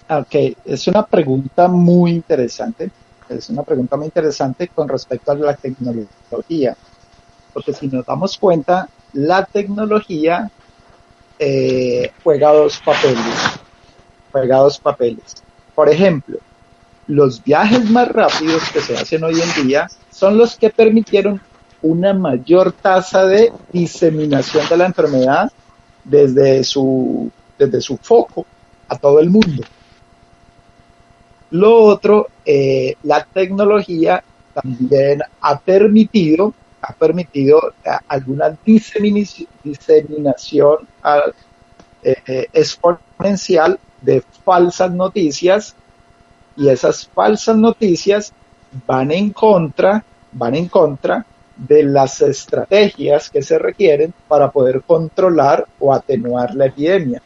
[0.08, 2.90] Ok, es una pregunta muy interesante.
[3.28, 6.76] Es una pregunta muy interesante con respecto a la tecnología
[7.52, 10.50] porque si nos damos cuenta, la tecnología
[11.38, 13.60] eh, juega dos papeles,
[14.32, 15.42] juega dos papeles.
[15.74, 16.38] Por ejemplo,
[17.06, 21.40] los viajes más rápidos que se hacen hoy en día son los que permitieron
[21.82, 25.50] una mayor tasa de diseminación de la enfermedad
[26.04, 28.44] desde su, desde su foco
[28.88, 29.62] a todo el mundo.
[31.50, 34.22] Lo otro, eh, la tecnología
[34.54, 40.88] también ha permitido ha permitido eh, alguna diseminación
[42.02, 45.74] eh, eh, exponencial de falsas noticias
[46.56, 48.32] y esas falsas noticias
[48.86, 51.24] van en contra, van en contra
[51.66, 57.22] de las estrategias que se requieren para poder controlar o atenuar la epidemia.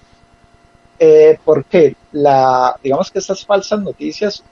[1.44, 4.42] porque la, digamos que esas falsas noticias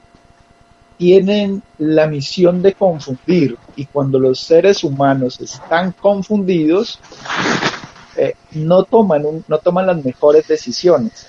[0.99, 7.01] tienen la misión de confundir y cuando los seres humanos están confundidos,
[8.16, 11.27] eh, no, toman no toman las mejores decisiones.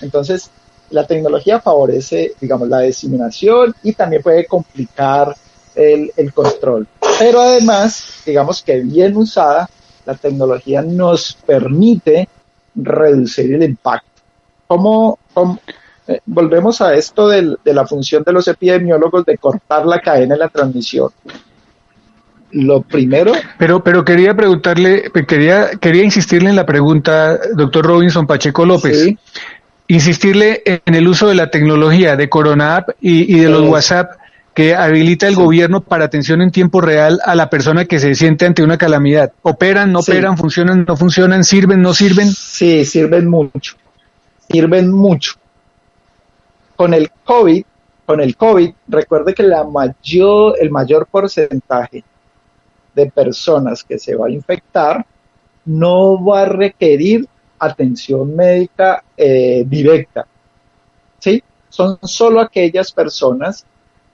[0.00, 0.50] Entonces,
[0.90, 5.34] la tecnología favorece, digamos, la diseminación y también puede complicar
[5.78, 6.86] el, el control.
[7.18, 9.68] Pero además, digamos que bien usada,
[10.04, 12.28] la tecnología nos permite
[12.74, 14.08] reducir el impacto.
[14.66, 15.58] ¿Cómo, cómo,
[16.08, 20.40] eh, volvemos a esto de la función de los epidemiólogos de cortar la cadena de
[20.40, 21.10] la transmisión.
[22.50, 23.32] Lo primero.
[23.58, 29.14] Pero, pero quería preguntarle, quería, quería insistirle en la pregunta, doctor Robinson Pacheco López.
[29.86, 34.12] Insistirle en el uso de la tecnología de Corona App y, de los WhatsApp
[34.58, 38.44] que habilita el gobierno para atención en tiempo real a la persona que se siente
[38.44, 39.32] ante una calamidad.
[39.42, 42.26] ¿Operan, no operan, funcionan, no funcionan, sirven, no sirven?
[42.32, 43.76] Sí, sirven mucho.
[44.50, 45.34] Sirven mucho
[46.74, 47.64] con el COVID,
[48.04, 52.02] con el COVID, recuerde que la mayor, el mayor porcentaje
[52.96, 55.06] de personas que se va a infectar
[55.66, 57.28] no va a requerir
[57.60, 60.26] atención médica eh, directa.
[61.20, 61.44] ¿Sí?
[61.68, 63.64] Son solo aquellas personas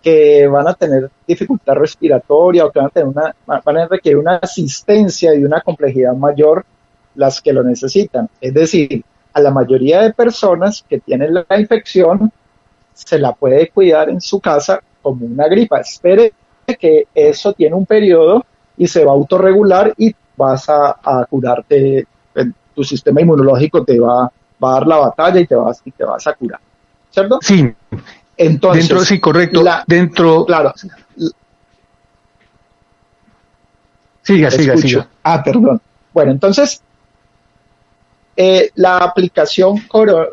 [0.05, 4.19] que van a tener dificultad respiratoria o que van a, tener una, van a requerir
[4.19, 6.67] una asistencia y una complejidad mayor
[7.15, 8.29] las que lo necesitan.
[8.39, 9.03] Es decir,
[9.33, 12.31] a la mayoría de personas que tienen la infección
[12.93, 15.81] se la puede cuidar en su casa como una gripa.
[15.81, 16.35] Espere
[16.79, 18.45] que eso tiene un periodo
[18.77, 22.07] y se va a autorregular y vas a, curarte,
[22.75, 24.31] tu sistema inmunológico te va,
[24.63, 26.61] va, a dar la batalla y te vas, y te vas a curar.
[27.11, 27.39] ¿Cierto?
[27.41, 27.75] Sí.
[28.37, 29.63] Entonces, dentro, sí, correcto.
[29.87, 30.45] dentro.
[30.45, 30.73] Claro.
[34.23, 35.09] Siga, siga, siga.
[35.23, 35.81] Ah, perdón.
[36.13, 36.83] Bueno, entonces,
[38.37, 39.83] eh, la aplicación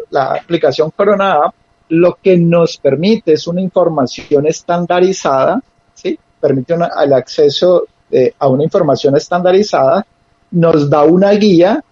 [0.10, 1.56] la aplicación Corona App
[1.90, 5.62] lo que nos permite es una información estandarizada,
[5.94, 6.18] ¿sí?
[6.40, 10.06] Permite el acceso eh, a una información estandarizada,
[10.52, 11.84] nos da una guía,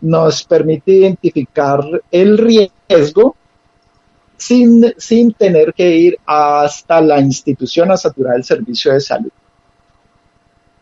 [0.00, 3.34] nos permite identificar el riesgo
[4.38, 9.30] sin, sin tener que ir hasta la institución a saturar el servicio de salud.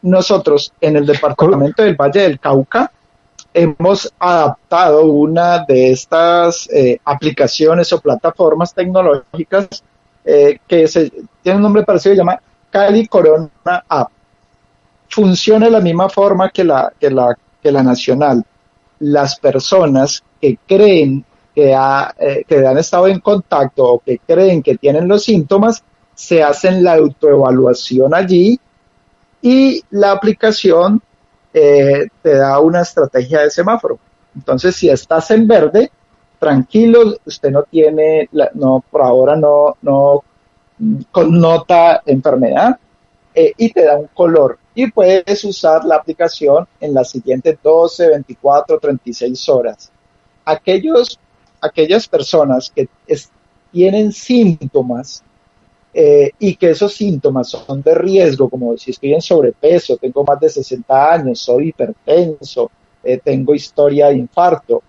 [0.02, 2.92] Nosotros en el departamento del Valle del Cauca
[3.52, 9.82] hemos adaptado una de estas eh, aplicaciones o plataformas tecnológicas
[10.22, 11.10] eh, que se,
[11.42, 12.38] tiene un nombre parecido, se llama
[12.70, 13.50] Cali Corona
[13.88, 14.10] App.
[15.08, 18.44] Funciona de la misma forma que la, que la, que la nacional.
[18.98, 21.24] Las personas que creen
[21.56, 25.82] que, eh, que han estado en contacto o que creen que tienen los síntomas,
[26.14, 28.60] se hacen la autoevaluación allí
[29.40, 31.00] y la aplicación
[31.54, 33.98] eh, te da una estrategia de semáforo.
[34.34, 35.90] Entonces, si estás en verde,
[36.38, 40.22] tranquilo, usted no tiene, no, por ahora no, no
[41.10, 42.78] connota enfermedad
[43.34, 44.58] eh, y te da un color.
[44.74, 49.90] Y puedes usar la aplicación en las siguientes 12, 24, 36 horas.
[50.44, 51.18] Aquellos,
[51.66, 52.88] aquellas personas que
[53.72, 55.22] tienen síntomas
[55.92, 60.38] eh, y que esos síntomas son de riesgo, como si estoy en sobrepeso, tengo más
[60.40, 62.70] de 60 años, soy hipertenso,
[63.02, 64.82] eh, tengo historia de infarto,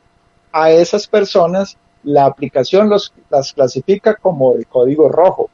[0.51, 5.49] a esas personas la aplicación los, las clasifica como el código rojo.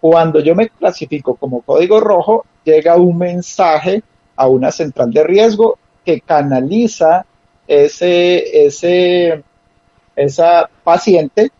[0.00, 4.02] Cuando yo me clasifico como código rojo, llega un mensaje
[4.36, 7.26] a una central de riesgo que canaliza
[7.66, 9.42] ese, ese,
[10.18, 11.50] esa paciente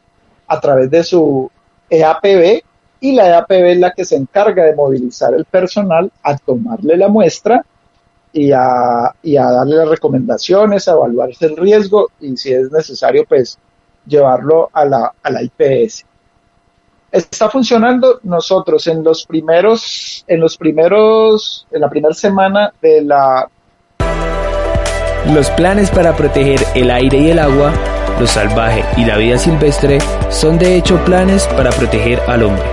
[0.47, 1.51] a través de su
[1.89, 2.63] EAPB
[3.01, 7.09] y la EAPB es la que se encarga de movilizar el personal a tomarle la
[7.09, 7.65] muestra
[8.33, 13.25] y a, y a darle las recomendaciones, a evaluarse el riesgo y si es necesario
[13.27, 13.59] pues
[14.07, 16.05] llevarlo a la, a la IPS.
[17.11, 23.49] Está funcionando nosotros en los primeros, en los primeros, en la primera semana de la...
[25.33, 27.73] Los planes para proteger el aire y el agua
[28.19, 29.99] lo salvaje y la vida silvestre
[30.31, 32.65] son de hecho planes para proteger al hombre.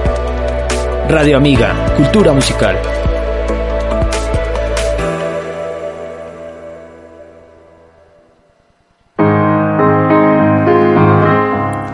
[1.08, 2.78] Radio Amiga, Cultura Musical.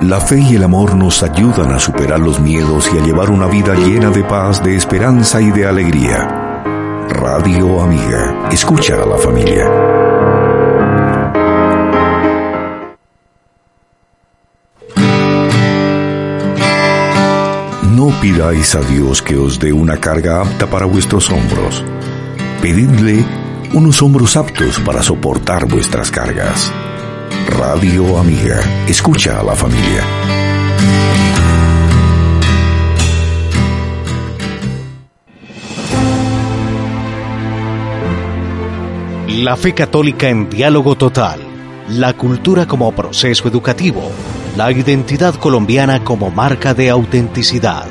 [0.02, 3.47] La fe y el amor nos ayudan a superar los miedos y a llevar una
[3.47, 7.08] vida llena de paz, de esperanza y de alegría.
[7.10, 9.91] Radio Amiga, escucha a la familia.
[18.20, 21.84] Pidáis a Dios que os dé una carga apta para vuestros hombros.
[22.62, 23.24] Pedidle
[23.74, 26.72] unos hombros aptos para soportar vuestras cargas.
[27.47, 30.03] Radio Amiga, escucha a la familia.
[39.43, 41.39] La fe católica en diálogo total,
[41.89, 44.12] la cultura como proceso educativo
[44.55, 47.86] la identidad colombiana como marca de autenticidad,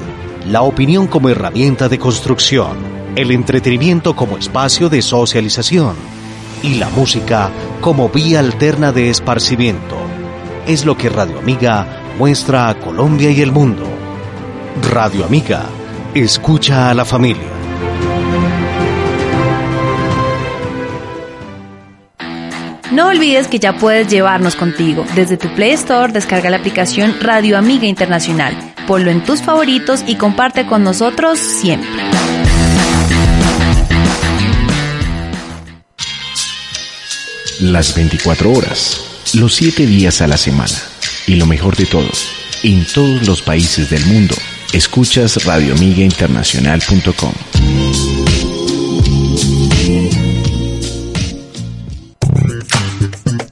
[0.46, 2.76] la opinión como herramienta de construcción,
[3.16, 5.94] el entretenimiento como espacio de socialización
[6.62, 9.96] y la música como vía alterna de esparcimiento.
[10.66, 11.86] Es lo que Radio Amiga
[12.18, 13.84] muestra a Colombia y el mundo.
[14.90, 15.66] Radio Amiga,
[16.14, 17.48] escucha a la familia.
[22.92, 25.04] No olvides que ya puedes llevarnos contigo.
[25.14, 28.69] Desde tu Play Store descarga la aplicación Radio Amiga Internacional.
[28.90, 32.02] Ponlo en tus favoritos y comparte con nosotros siempre.
[37.60, 40.74] Las 24 horas, los 7 días a la semana
[41.28, 42.10] y lo mejor de todo
[42.64, 44.34] en todos los países del mundo.
[44.72, 48.39] Escuchas radioamigainternacional.com.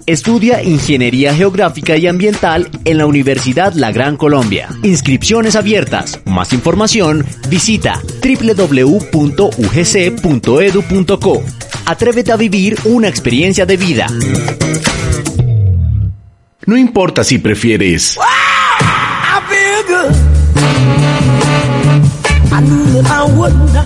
[0.09, 4.71] Estudia Ingeniería Geográfica y Ambiental en la Universidad La Gran Colombia.
[4.83, 6.19] Inscripciones abiertas.
[6.25, 9.03] Más información, visita www.ugc.edu.co.
[11.85, 14.07] Atrévete a vivir una experiencia de vida.
[16.65, 18.17] No importa si prefieres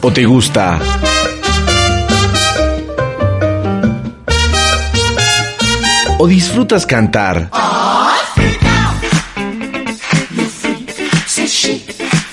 [0.00, 0.78] o te gusta
[6.22, 7.50] o disfrutas cantar.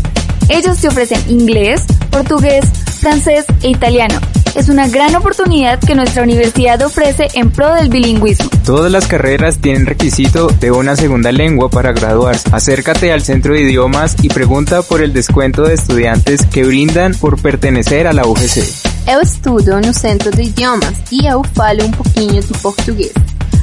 [0.50, 2.66] Ellos te ofrecen inglés, portugués,
[3.04, 4.20] francés e italiano.
[4.56, 8.50] Es una gran oportunidad que nuestra universidad ofrece en pro del bilingüismo.
[8.66, 12.48] Todas las carreras tienen requisito de una segunda lengua para graduarse.
[12.52, 17.42] Acércate al centro de idiomas y pregunta por el descuento de estudiantes que brindan por
[17.42, 18.64] pertenecer a la UGC.
[19.06, 23.12] Eu estudo no Centro de Idiomas e eu falo um pouquinho de português.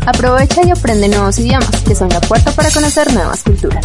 [0.04, 3.84] Aprovecha y aprende nuevos idiomas, que son la puerta para conocer nuevas culturas.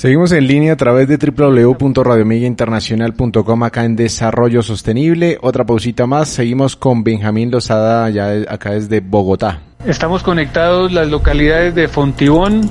[0.00, 5.36] Seguimos en línea a través de www.radioamigainternacional.com acá en Desarrollo Sostenible.
[5.42, 6.30] Otra pausita más.
[6.30, 9.60] Seguimos con Benjamín Lozada ya acá desde Bogotá.
[9.84, 12.70] Estamos conectados las localidades de Fontibón,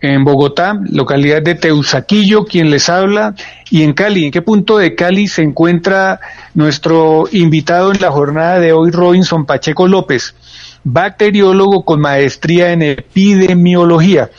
[0.00, 3.34] en Bogotá, localidad de Teusaquillo, quien les habla,
[3.68, 4.26] y en Cali.
[4.26, 6.20] ¿En qué punto de Cali se encuentra
[6.54, 10.36] nuestro invitado en la jornada de hoy, Robinson Pacheco López,
[10.84, 14.30] bacteriólogo con maestría en epidemiología?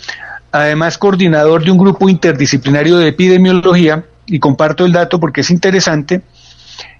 [0.51, 6.21] Además coordinador de un grupo interdisciplinario de epidemiología, y comparto el dato porque es interesante,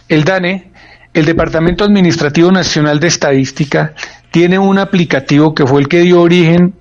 [0.09, 0.73] El DANE,
[1.15, 3.95] el Departamento Administrativo Nacional de Estadística,
[4.33, 6.75] tiene un aplicativo que fue el que dio origen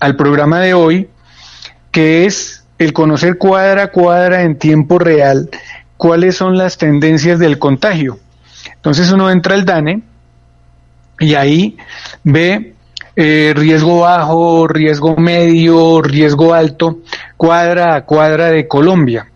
[0.00, 1.08] al programa de hoy,
[1.92, 5.48] que es el conocer cuadra a cuadra en tiempo real
[5.96, 8.18] cuáles son las tendencias del contagio.
[8.74, 10.02] Entonces uno entra al DANE
[11.20, 11.76] y ahí
[12.24, 12.74] ve
[13.20, 16.98] eh, riesgo bajo, riesgo medio, riesgo alto,
[17.36, 19.26] cuadra a cuadra de Colombia.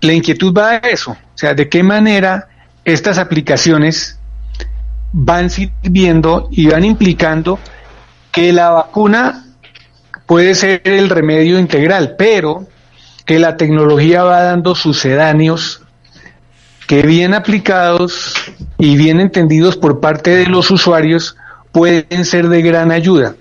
[0.00, 2.48] La inquietud va a eso, o sea, de qué manera
[2.86, 4.18] estas aplicaciones
[5.12, 7.58] van sirviendo y van implicando
[8.32, 9.44] que la vacuna
[10.24, 12.66] puede ser el remedio integral, pero
[13.26, 15.82] que la tecnología va dando sucedáneos
[16.86, 18.32] que bien aplicados
[18.78, 21.36] y bien entendidos por parte de los usuarios
[21.72, 23.34] pueden ser de gran ayuda.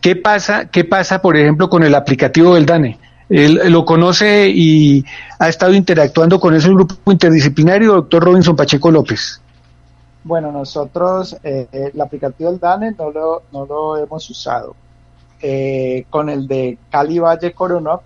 [0.00, 2.98] ¿Qué pasa, qué pasa por ejemplo, con el aplicativo del DANE?
[3.28, 5.04] Él lo conoce y
[5.38, 9.40] ha estado interactuando con ese grupo interdisciplinario, doctor Robinson Pacheco López.
[10.24, 14.76] Bueno, nosotros eh, el aplicativo del DANE no lo, no lo hemos usado.
[15.40, 17.98] Eh, con el de Cali Valle Corona,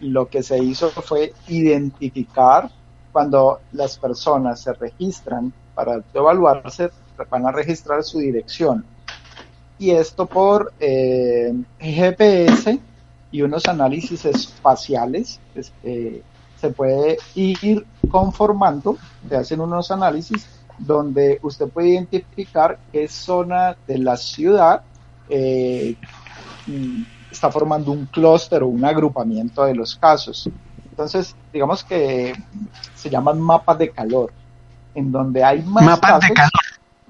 [0.00, 2.70] lo que se hizo fue identificar
[3.12, 6.90] cuando las personas se registran para evaluarse
[7.28, 8.84] van a registrar su dirección.
[9.78, 12.78] y esto por eh, GPS
[13.32, 15.40] y unos análisis espaciales.
[15.82, 16.22] Eh,
[16.60, 20.46] se puede ir conformando, se hacen unos análisis
[20.78, 24.82] donde usted puede identificar qué zona de la ciudad
[25.28, 25.96] eh,
[27.30, 30.50] está formando un clúster o un agrupamiento de los casos.
[30.90, 32.34] Entonces, digamos que
[32.94, 34.32] se llaman mapas de calor,
[34.94, 36.50] en donde hay más mapas de calor.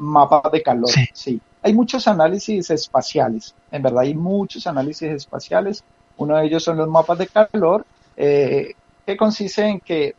[0.00, 1.40] Mapas de calor, sí.
[1.62, 5.84] Hay muchos análisis espaciales, en verdad hay muchos análisis espaciales.
[6.16, 7.84] Uno de ellos son los mapas de calor,
[8.16, 8.72] eh,
[9.04, 10.14] que consiste en que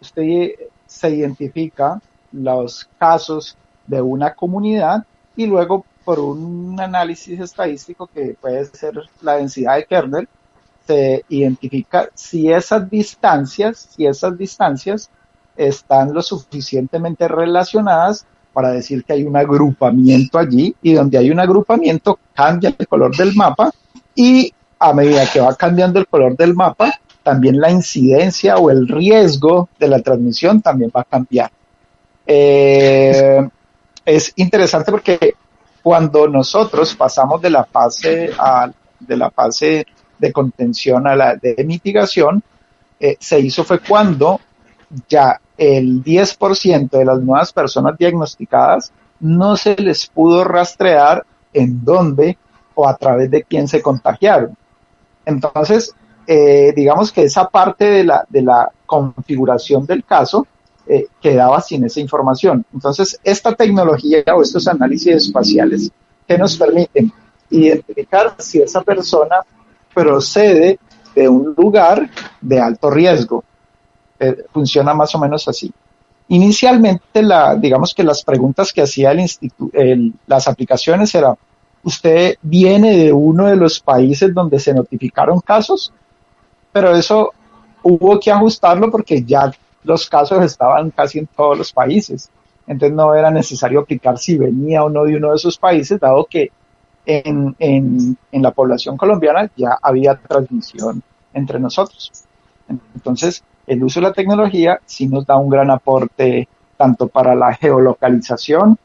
[0.00, 0.50] usted
[0.86, 2.00] se identifica
[2.32, 3.56] los casos
[3.86, 5.04] de una comunidad
[5.36, 10.28] y luego por un análisis estadístico que puede ser la densidad de kernel,
[10.86, 15.08] se identifica si esas distancias, si esas distancias
[15.56, 21.40] están lo suficientemente relacionadas para decir que hay un agrupamiento allí y donde hay un
[21.40, 23.70] agrupamiento cambia el color del mapa
[24.14, 26.92] y a medida que va cambiando el color del mapa,
[27.22, 31.50] también la incidencia o el riesgo de la transmisión también va a cambiar.
[32.26, 33.46] Eh,
[34.04, 35.34] es interesante porque
[35.82, 38.30] cuando nosotros pasamos de la fase
[39.00, 39.86] de la fase
[40.18, 42.42] de contención a la de mitigación,
[43.00, 44.40] eh, se hizo fue cuando
[45.08, 52.36] ya el 10% de las nuevas personas diagnosticadas no se les pudo rastrear en dónde
[52.74, 54.56] o a través de quién se contagiaron.
[55.24, 55.94] Entonces,
[56.26, 60.46] eh, digamos que esa parte de la, de la configuración del caso
[60.86, 62.64] eh, quedaba sin esa información.
[62.72, 65.90] Entonces, esta tecnología o estos análisis espaciales
[66.26, 67.12] que nos permiten
[67.50, 69.36] identificar si esa persona
[69.94, 70.78] procede
[71.14, 73.44] de un lugar de alto riesgo.
[74.18, 75.72] Eh, funciona más o menos así.
[76.28, 79.76] Inicialmente, la, digamos que las preguntas que hacía el instituto,
[80.26, 81.34] las aplicaciones eran,
[81.82, 85.92] ¿usted viene de uno de los países donde se notificaron casos?
[86.72, 87.32] Pero eso
[87.82, 89.52] hubo que ajustarlo porque ya
[89.82, 92.30] los casos estaban casi en todos los países.
[92.66, 96.24] Entonces no era necesario aplicar si venía o no de uno de esos países, dado
[96.24, 96.50] que
[97.04, 101.02] en, en, en la población colombiana ya había transmisión
[101.34, 102.10] entre nosotros.
[102.94, 107.54] Entonces, el uso de la tecnología sí nos da un gran aporte tanto para la
[107.54, 108.78] geolocalización,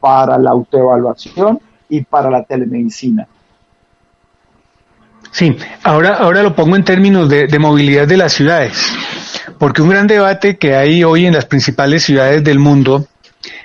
[0.00, 3.26] para la autoevaluación y para la telemedicina.
[5.30, 8.92] Sí, ahora, ahora lo pongo en términos de, de movilidad de las ciudades.
[9.58, 13.06] Porque un gran debate que hay hoy en las principales ciudades del mundo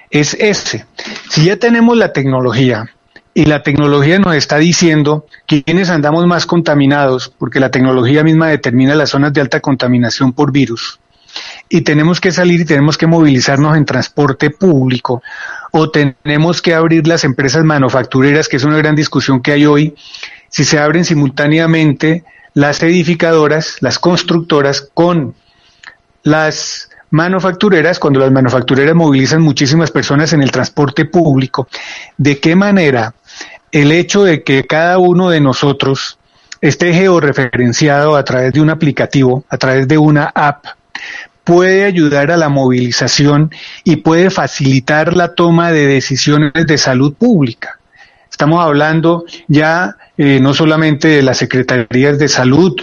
[0.09, 0.85] es ese.
[1.29, 2.89] Si ya tenemos la tecnología
[3.33, 8.95] y la tecnología nos está diciendo quiénes andamos más contaminados, porque la tecnología misma determina
[8.95, 10.99] las zonas de alta contaminación por virus,
[11.69, 15.21] y tenemos que salir y tenemos que movilizarnos en transporte público,
[15.71, 19.95] o tenemos que abrir las empresas manufactureras, que es una gran discusión que hay hoy,
[20.49, 22.23] si se abren simultáneamente
[22.55, 25.35] las edificadoras, las constructoras con
[26.23, 31.67] las manufactureras, cuando las manufactureras movilizan muchísimas personas en el transporte público,
[32.17, 33.13] de qué manera
[33.71, 36.17] el hecho de que cada uno de nosotros
[36.61, 40.65] esté georreferenciado a través de un aplicativo, a través de una app,
[41.43, 43.51] puede ayudar a la movilización
[43.83, 47.79] y puede facilitar la toma de decisiones de salud pública.
[48.29, 52.75] Estamos hablando ya eh, no solamente de las secretarías de salud,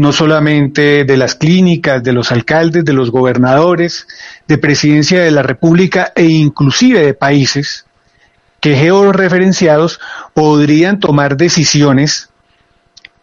[0.00, 4.08] no solamente de las clínicas, de los alcaldes, de los gobernadores,
[4.48, 7.84] de presidencia de la República e inclusive de países
[8.60, 10.00] que georreferenciados
[10.32, 12.30] podrían tomar decisiones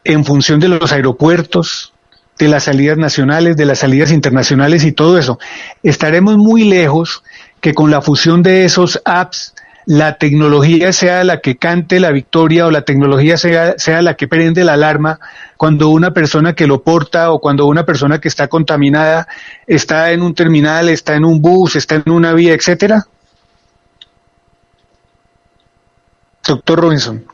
[0.04, 1.94] en función de los aeropuertos,
[2.38, 5.40] de las salidas nacionales, de las salidas internacionales y todo eso.
[5.82, 7.24] Estaremos muy lejos
[7.60, 9.56] que con la fusión de esos apps
[9.88, 14.28] la tecnología sea la que cante la victoria o la tecnología sea, sea la que
[14.28, 15.18] prende la alarma
[15.56, 19.30] cuando una persona que lo porta o cuando una persona que está contaminada
[19.66, 23.06] está en un terminal, está en un bus, está en una vía, etcétera?
[26.46, 27.26] Doctor Robinson.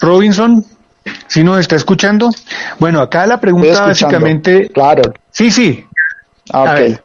[0.00, 0.66] Robinson,
[1.28, 2.28] ¿sí nos está escuchando?
[2.80, 4.68] Bueno, acá la pregunta básicamente...
[4.70, 5.14] Claro.
[5.30, 5.86] Sí, sí.
[6.52, 7.00] Ah, ok.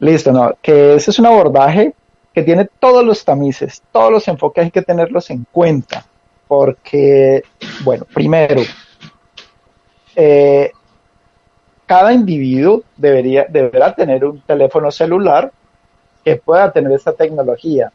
[0.00, 1.94] Listo, no, que ese es un abordaje
[2.32, 6.04] que tiene todos los tamices, todos los enfoques hay que tenerlos en cuenta,
[6.46, 7.42] porque,
[7.82, 8.62] bueno, primero,
[10.14, 10.70] eh,
[11.86, 15.50] cada individuo debería, deberá tener un teléfono celular
[16.24, 17.92] que pueda tener esta tecnología.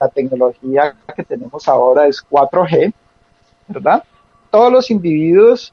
[0.00, 2.92] La tecnología que tenemos ahora es 4G,
[3.68, 4.02] ¿verdad?
[4.50, 5.72] Todos los individuos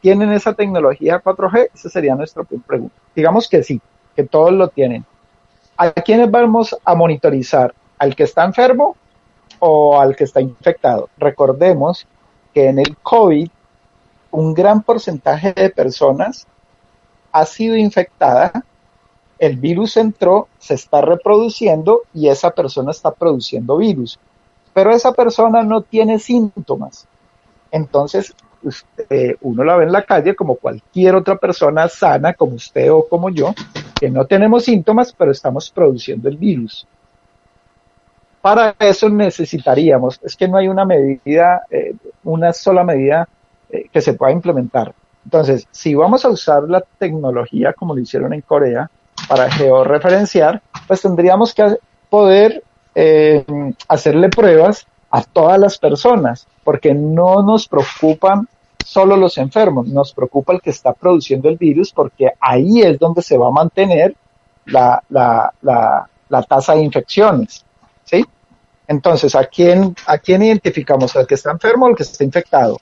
[0.00, 2.94] tienen esa tecnología 4G, esa sería nuestra pregunta.
[3.14, 3.80] Digamos que sí,
[4.18, 5.06] que todos lo tienen.
[5.76, 7.72] ¿A quiénes vamos a monitorizar?
[7.98, 8.96] ¿Al que está enfermo
[9.60, 11.08] o al que está infectado?
[11.18, 12.04] Recordemos
[12.52, 13.48] que en el COVID
[14.32, 16.48] un gran porcentaje de personas
[17.30, 18.64] ha sido infectada,
[19.38, 24.18] el virus entró, se está reproduciendo y esa persona está produciendo virus,
[24.74, 27.06] pero esa persona no tiene síntomas.
[27.70, 28.34] Entonces,
[29.42, 33.30] uno la ve en la calle como cualquier otra persona sana, como usted o como
[33.30, 33.54] yo,
[33.98, 36.86] que no tenemos síntomas, pero estamos produciendo el virus.
[38.40, 41.94] Para eso necesitaríamos, es que no hay una medida, eh,
[42.24, 43.28] una sola medida
[43.68, 44.94] eh, que se pueda implementar.
[45.24, 48.90] Entonces, si vamos a usar la tecnología como lo hicieron en Corea
[49.28, 51.76] para georreferenciar, pues tendríamos que
[52.08, 52.62] poder
[52.94, 53.44] eh,
[53.88, 58.48] hacerle pruebas a todas las personas, porque no nos preocupan
[58.84, 63.22] solo los enfermos, nos preocupa el que está produciendo el virus, porque ahí es donde
[63.22, 64.14] se va a mantener
[64.66, 67.64] la, la, la, tasa de infecciones.
[68.04, 68.24] ¿sí?
[68.86, 71.14] Entonces, ¿a quién, ¿a quién identificamos?
[71.16, 72.78] ¿Al que está enfermo o al que está infectado?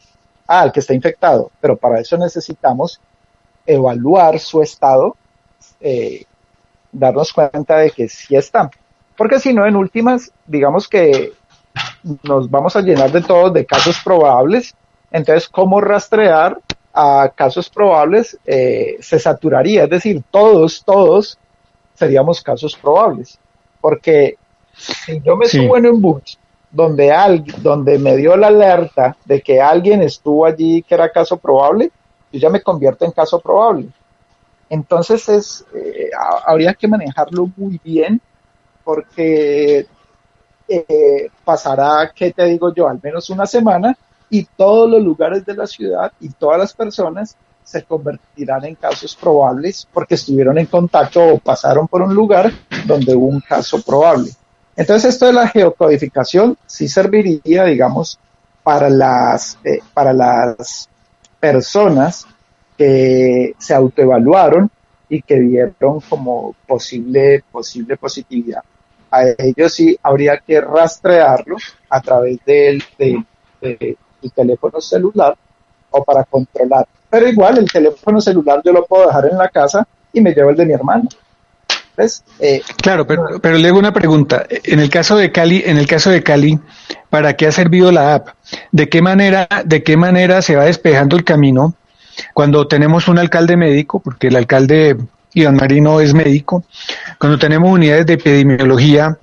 [0.47, 3.01] Ah, al que está infectado, pero para eso necesitamos
[3.67, 5.17] evaluar su estado,
[5.81, 6.25] eh,
[6.93, 8.71] darnos cuenta de que sí está.
[9.17, 11.33] Porque si no, en últimas, digamos que
[12.23, 14.75] nos vamos a llenar de todos de casos probables.
[15.11, 16.59] Entonces, ¿cómo rastrear
[16.93, 18.39] a casos probables?
[18.47, 21.39] Eh, se saturaría, es decir, todos, todos
[21.95, 23.39] seríamos casos probables.
[23.81, 24.37] Porque
[24.73, 26.39] si yo me subo en un bus
[26.71, 27.13] donde,
[27.59, 31.91] donde me dio la alerta de que alguien estuvo allí que era caso probable,
[32.33, 33.89] yo ya me convierto en caso probable.
[34.69, 36.11] Entonces es, eh,
[36.45, 38.21] habría que manejarlo muy bien
[38.85, 39.87] porque
[40.69, 42.89] eh, pasará, ¿qué te digo yo?
[42.89, 43.97] Al menos una semana
[44.29, 49.17] y todos los lugares de la ciudad y todas las personas se convertirán en casos
[49.17, 52.53] probables porque estuvieron en contacto o pasaron por un lugar
[52.87, 54.31] donde hubo un caso probable.
[54.77, 58.19] Entonces esto de la geocodificación sí serviría, digamos,
[58.63, 60.89] para las, eh, para las
[61.41, 62.27] personas
[62.77, 64.71] que se autoevaluaron
[65.09, 68.63] y que vieron como posible, posible positividad.
[69.11, 71.57] A ellos sí habría que rastrearlo
[71.89, 73.97] a través del, del
[74.35, 75.37] teléfono celular
[75.91, 76.87] o para controlar.
[77.09, 80.51] Pero igual el teléfono celular yo lo puedo dejar en la casa y me llevo
[80.51, 81.09] el de mi hermano.
[82.41, 84.47] Eh, claro, pero, pero le hago una pregunta.
[84.49, 86.59] En el caso de Cali, en el caso de Cali,
[87.09, 88.29] ¿para qué ha servido la app?
[88.71, 91.75] ¿De qué manera, de qué manera se va despejando el camino
[92.35, 94.97] cuando tenemos un alcalde médico, porque el alcalde
[95.37, 96.65] Iván Marino es médico,
[97.19, 99.19] cuando tenemos unidades de epidemiología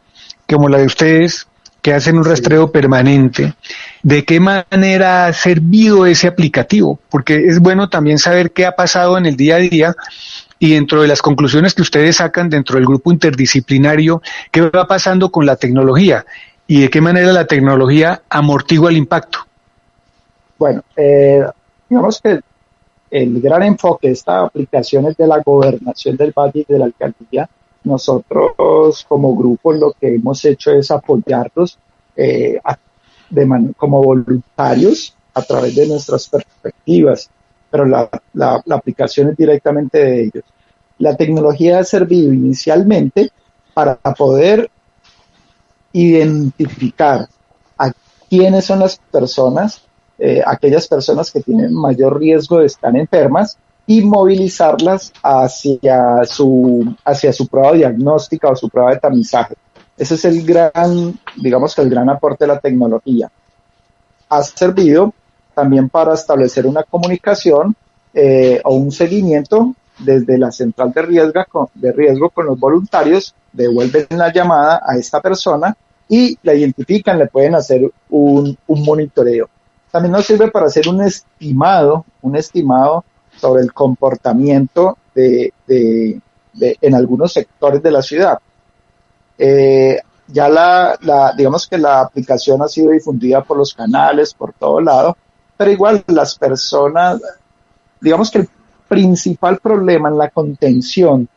[0.48, 1.48] como la de ustedes,
[1.82, 3.56] que hacen un rastreo permanente,
[4.04, 7.00] ¿de qué manera ha servido ese aplicativo?
[7.10, 9.96] Porque es bueno también saber qué ha pasado en el día a día
[10.60, 15.32] y dentro de las conclusiones que ustedes sacan dentro del grupo interdisciplinario, ¿qué va pasando
[15.32, 16.26] con la tecnología
[16.68, 19.40] y de qué manera la tecnología amortigua el impacto?
[20.60, 21.44] Bueno, eh,
[21.90, 22.40] digamos que
[23.14, 26.86] el gran enfoque de esta aplicación es de la gobernación del valle y de la
[26.86, 27.48] alcaldía.
[27.84, 31.78] Nosotros como grupo lo que hemos hecho es apoyarlos
[32.16, 32.60] eh,
[33.78, 37.30] como voluntarios a través de nuestras perspectivas,
[37.70, 40.44] pero la, la, aplicación es directamente de ellos.
[40.98, 43.30] La tecnología ha servido inicialmente
[43.76, 44.72] para poder
[45.92, 47.28] identificar
[47.78, 47.92] a
[48.28, 49.84] quiénes son las personas,
[50.26, 57.34] eh, aquellas personas que tienen mayor riesgo de estar enfermas y movilizarlas hacia su, hacia
[57.34, 59.56] su prueba diagnóstica o su prueba de tamizaje.
[59.98, 63.30] Ese es el gran, digamos que el gran aporte de la tecnología.
[64.30, 65.14] Ha servido
[65.54, 67.76] también para establecer una comunicación
[68.14, 73.36] eh, o un seguimiento desde la central de riesgo, con, de riesgo con los voluntarios,
[73.52, 75.76] devuelven la llamada a esta persona
[76.08, 79.50] y la identifican, le pueden hacer un, un monitoreo.
[79.94, 83.06] También nos sirve para hacer un estimado, un estimado
[83.38, 86.20] sobre el comportamiento de, de,
[86.82, 88.40] en algunos sectores de la ciudad.
[89.38, 94.54] Eh, ya la, la, digamos que la aplicación ha sido difundida por los canales, por
[94.54, 95.16] todo lado,
[95.56, 97.22] pero igual las personas,
[98.02, 98.50] digamos que el
[98.88, 101.30] principal problema en la contención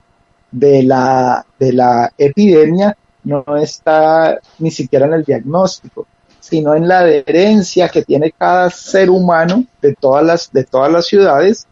[0.51, 6.07] de la, de la epidemia no está ni siquiera en el diagnóstico,
[6.49, 11.07] sino en la adherencia que tiene cada ser humano de todas las, de todas las
[11.07, 11.67] ciudades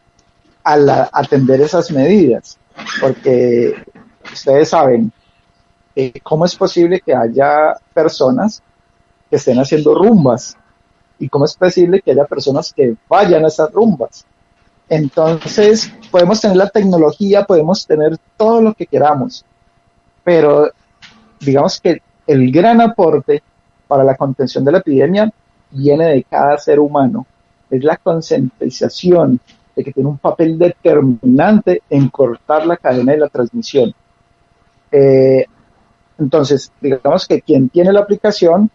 [0.65, 2.59] al atender esas medidas.
[3.01, 3.73] Porque
[4.33, 5.13] ustedes saben,
[5.95, 8.65] eh, ¿cómo es posible que haya personas
[9.31, 10.57] que estén haciendo rumbas?
[11.21, 14.27] ¿Y cómo es posible que haya personas que vayan a esas rumbas?
[14.89, 19.45] Entonces, podemos tener la tecnología, podemos tener todo lo que queramos,
[20.25, 20.69] pero
[21.39, 23.41] digamos que el gran aporte
[23.87, 25.31] para la contención de la epidemia
[25.71, 27.27] viene de cada ser humano.
[27.71, 29.41] Es la concientización
[29.75, 33.93] de que tiene un papel determinante en cortar la cadena de la transmisión.
[34.93, 35.45] Eh,
[36.19, 38.71] entonces, digamos que quien tiene la aplicación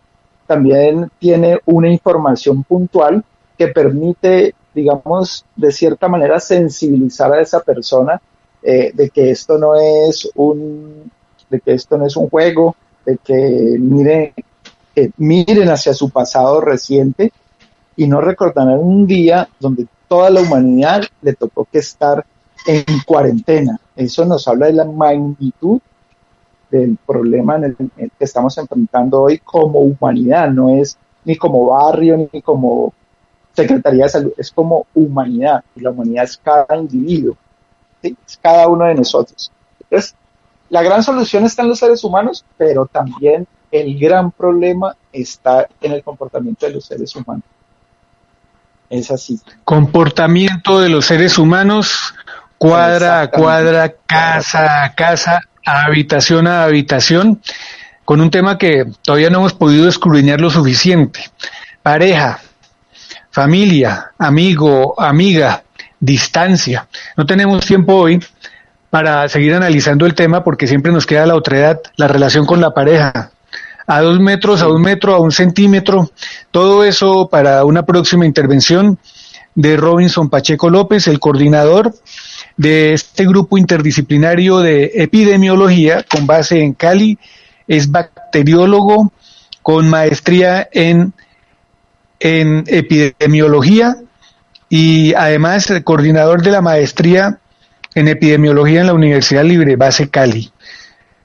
[0.45, 3.23] también tiene una información puntual
[3.57, 8.21] que permite, digamos, de cierta manera sensibilizar a esa persona
[8.61, 11.11] eh, de que esto no es un,
[11.49, 13.77] de que esto no es un juego, de que
[15.17, 17.31] miren, hacia su pasado reciente
[17.95, 22.25] y no recordarán un día donde toda la humanidad le tocó que estar
[22.65, 23.79] en cuarentena.
[23.95, 25.79] Eso nos habla de la magnitud
[26.69, 32.93] del problema que estamos enfrentando hoy como humanidad, no es ni como barrio ni como
[33.53, 37.35] Secretaría de Salud, es como humanidad y la humanidad es cada individuo,
[38.01, 39.51] es cada uno de nosotros.
[39.81, 40.15] Entonces,
[40.69, 45.93] la gran solución está en los seres humanos, pero también el gran problema está en
[45.93, 47.43] el comportamiento de los seres humanos.
[48.89, 49.39] Es así.
[49.63, 52.15] Comportamiento de los seres humanos,
[52.57, 57.41] cuadra a cuadra, casa a casa, habitación a habitación,
[58.05, 61.19] con un tema que todavía no hemos podido escudriñar lo suficiente.
[61.83, 62.39] Pareja,
[63.29, 65.63] familia, amigo, amiga,
[65.99, 66.87] distancia.
[67.15, 68.19] No tenemos tiempo hoy
[68.89, 72.59] para seguir analizando el tema porque siempre nos queda la otra edad, la relación con
[72.59, 73.31] la pareja.
[73.89, 76.11] A dos metros, a un metro, a un centímetro,
[76.51, 78.99] todo eso para una próxima intervención
[79.55, 81.95] de Robinson Pacheco López, el coordinador
[82.55, 87.17] de este grupo interdisciplinario de epidemiología con base en Cali,
[87.67, 89.11] es bacteriólogo
[89.63, 91.13] con maestría en,
[92.19, 93.95] en epidemiología
[94.69, 97.39] y además el coordinador de la maestría
[97.95, 100.51] en epidemiología en la Universidad Libre Base Cali.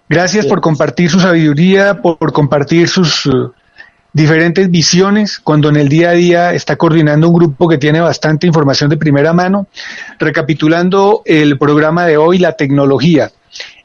[0.09, 3.53] Gracias por compartir su sabiduría, por compartir sus uh,
[4.13, 8.47] diferentes visiones, cuando en el día a día está coordinando un grupo que tiene bastante
[8.47, 9.67] información de primera mano.
[10.19, 13.33] Recapitulando el programa de hoy, la tecnología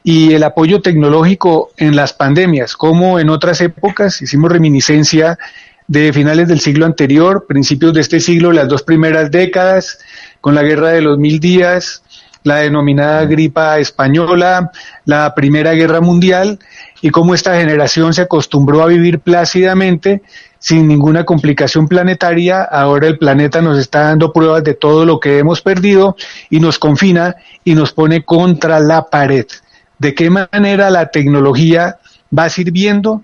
[0.02, 5.38] y el apoyo tecnológico en las pandemias, como en otras épocas hicimos reminiscencia
[5.86, 9.98] de finales del siglo anterior, principios de este siglo, las dos primeras décadas,
[10.40, 12.02] con la guerra de los mil días,
[12.42, 14.70] la denominada gripa española,
[15.04, 16.58] la Primera Guerra Mundial,
[17.02, 20.22] y cómo esta generación se acostumbró a vivir plácidamente
[20.58, 22.62] sin ninguna complicación planetaria.
[22.62, 26.16] Ahora el planeta nos está dando pruebas de todo lo que hemos perdido
[26.50, 29.46] y nos confina y nos pone contra la pared.
[29.98, 31.98] ¿De qué manera la tecnología
[32.36, 33.22] va sirviendo?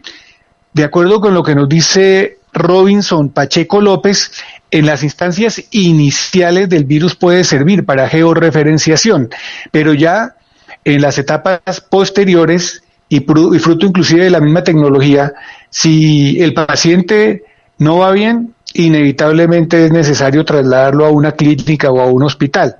[0.73, 4.33] De acuerdo con lo que nos dice Robinson Pacheco López,
[4.71, 9.29] en las instancias iniciales del virus puede servir para georreferenciación,
[9.71, 10.37] pero ya
[10.85, 15.35] en las etapas posteriores y, fruto inclusive de la misma tecnología,
[15.71, 17.45] si el paciente
[17.79, 22.77] no va bien, inevitablemente es necesario trasladarlo a una clínica o a un hospital.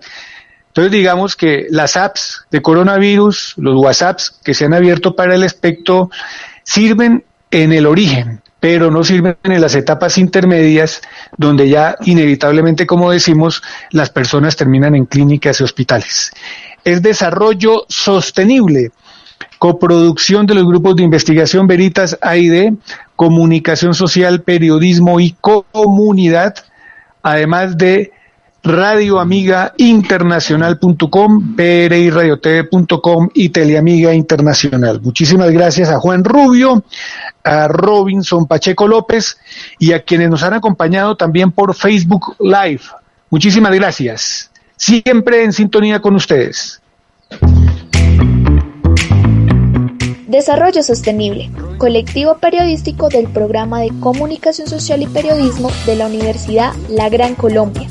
[0.69, 5.43] Entonces digamos que las apps de coronavirus, los WhatsApps que se han abierto para el
[5.43, 6.11] espectro,
[6.65, 11.01] sirven en el origen, pero no sirven en las etapas intermedias
[11.37, 13.63] donde ya inevitablemente, como decimos,
[13.93, 16.33] las personas terminan en clínicas y hospitales.
[16.83, 18.91] Es desarrollo sostenible,
[19.61, 22.73] coproducción de los grupos de investigación Veritas AID,
[23.15, 26.57] comunicación social, periodismo y comunidad,
[27.23, 28.11] además de
[28.67, 31.55] Radio Amiga Internacional.com,
[33.33, 35.01] y Teleamiga Internacional.
[35.01, 36.83] Muchísimas gracias a Juan Rubio,
[37.45, 39.39] a Robinson Pacheco López
[39.79, 42.81] y a quienes nos han acompañado también por Facebook Live.
[43.31, 44.51] Muchísimas gracias.
[44.75, 46.83] Siempre en sintonía con ustedes.
[50.27, 57.09] Desarrollo Sostenible, colectivo periodístico del programa de Comunicación Social y Periodismo de la Universidad La
[57.09, 57.89] Gran Colombia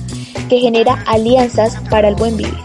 [0.50, 2.58] que genera alianzas para el buen vivir.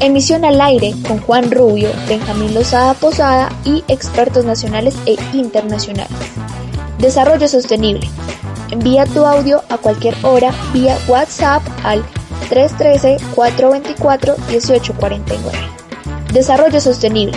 [0.00, 6.16] Emisión al aire con Juan Rubio, Benjamín Lozada Posada y expertos nacionales e internacionales.
[6.98, 8.08] Desarrollo sostenible.
[8.70, 12.04] Envía tu audio a cualquier hora vía WhatsApp al
[12.50, 15.38] 313-424-1849.
[16.32, 17.36] Desarrollo sostenible.